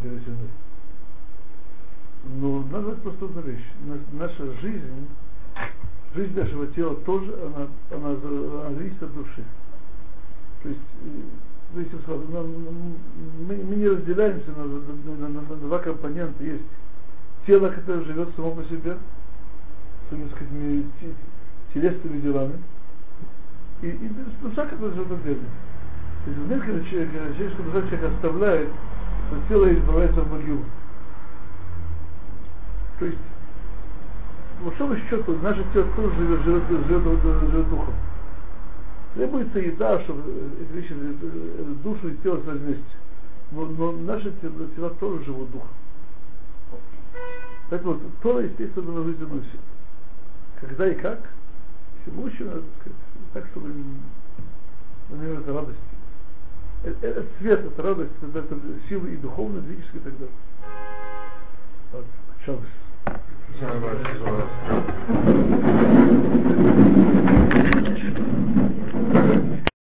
надо 2.71 2.91
просто 2.93 3.25
вещь. 3.41 3.65
На- 3.85 4.19
Наша 4.19 4.45
жизнь, 4.61 5.07
жизнь 6.15 6.39
нашего 6.39 6.67
тела 6.67 6.95
тоже, 6.95 7.33
она, 7.33 7.67
она, 7.91 8.09
она 8.11 8.75
зависит 8.75 9.01
от 9.03 9.13
души. 9.13 9.43
То 10.63 10.69
есть, 10.69 10.81
э, 11.03 11.07
ну, 11.73 11.81
бы 11.81 11.87
сказал, 12.03 12.19
нам- 12.29 12.65
нам- 12.65 12.97
мы, 13.47 13.55
мы 13.63 13.75
не 13.75 13.87
разделяемся 13.87 14.51
на, 14.57 14.65
на- 14.65 15.27
на- 15.29 15.41
на- 15.41 15.55
два 15.55 15.79
компонента. 15.79 16.43
Есть 16.43 16.63
тело, 17.45 17.69
которое 17.69 18.03
живет 18.05 18.29
само 18.35 18.51
по 18.51 18.63
себе, 18.65 18.97
своими, 20.09 20.27
сказать, 20.29 20.51
ми- 20.51 20.85
те- 20.99 21.13
телесными 21.73 22.19
делами, 22.19 22.53
и, 23.81 23.87
и 23.87 24.11
душа, 24.41 24.65
которая 24.65 24.95
живет 24.95 25.11
отдельно. 25.11 25.47
То 26.25 26.31
есть 26.31 26.39
в 26.39 26.43
момент, 26.43 26.63
когда 26.65 26.89
человек, 26.89 27.11
человеческая 27.37 27.87
человек 27.89 28.13
оставляет, 28.13 28.69
то 29.29 29.37
тело 29.47 29.73
избавляется 29.73 30.21
в 30.21 30.31
могилу. 30.31 30.65
То 32.99 33.05
есть, 33.05 33.17
по 34.59 34.69
большому 34.69 34.95
счету, 34.97 35.37
наше 35.41 35.63
тело 35.73 35.87
тоже 35.95 36.15
живет, 36.15 36.43
живет, 36.43 36.63
живет, 36.67 37.49
живет 37.51 37.69
духом. 37.69 37.93
Требуется 39.13 39.59
еда, 39.59 39.99
чтобы 40.03 40.21
э, 40.27 40.63
эти 40.63 40.71
вещи, 40.73 40.93
э, 40.93 41.15
э, 41.21 41.73
душу 41.83 42.09
и 42.09 42.17
тело 42.17 42.39
связать 42.41 42.61
вместе. 42.61 42.83
Но, 43.51 43.65
но 43.65 43.91
наши 43.91 44.31
тела, 44.41 44.67
тела 44.75 44.89
тоже 44.99 45.23
живут 45.25 45.51
духом. 45.51 45.69
Поэтому 47.69 47.99
Тора, 48.21 48.43
естественно, 48.43 49.03
на 49.03 49.13
силу. 49.13 49.41
Когда 50.61 50.87
и 50.87 50.95
как, 50.95 51.19
лучше, 52.15 52.45
надо 52.45 52.63
сказать, 52.79 52.97
так, 53.33 53.45
чтобы 53.51 53.73
на 55.09 55.15
него 55.15 55.39
это 55.39 55.53
радость. 55.53 55.79
Э- 56.83 56.95
Это 57.01 57.25
свет, 57.39 57.65
это 57.65 57.81
радость, 57.81 58.11
это, 58.21 58.39
это 58.39 58.55
силы 58.87 59.13
и 59.13 59.17
духовные, 59.17 59.63
и 59.63 59.67
физические 59.67 60.01
и 60.01 60.03
так 60.03 60.13
далее. 60.13 60.35
Вот, 61.91 62.05
Шаббас. 62.45 62.86
Tchau. 63.59 64.77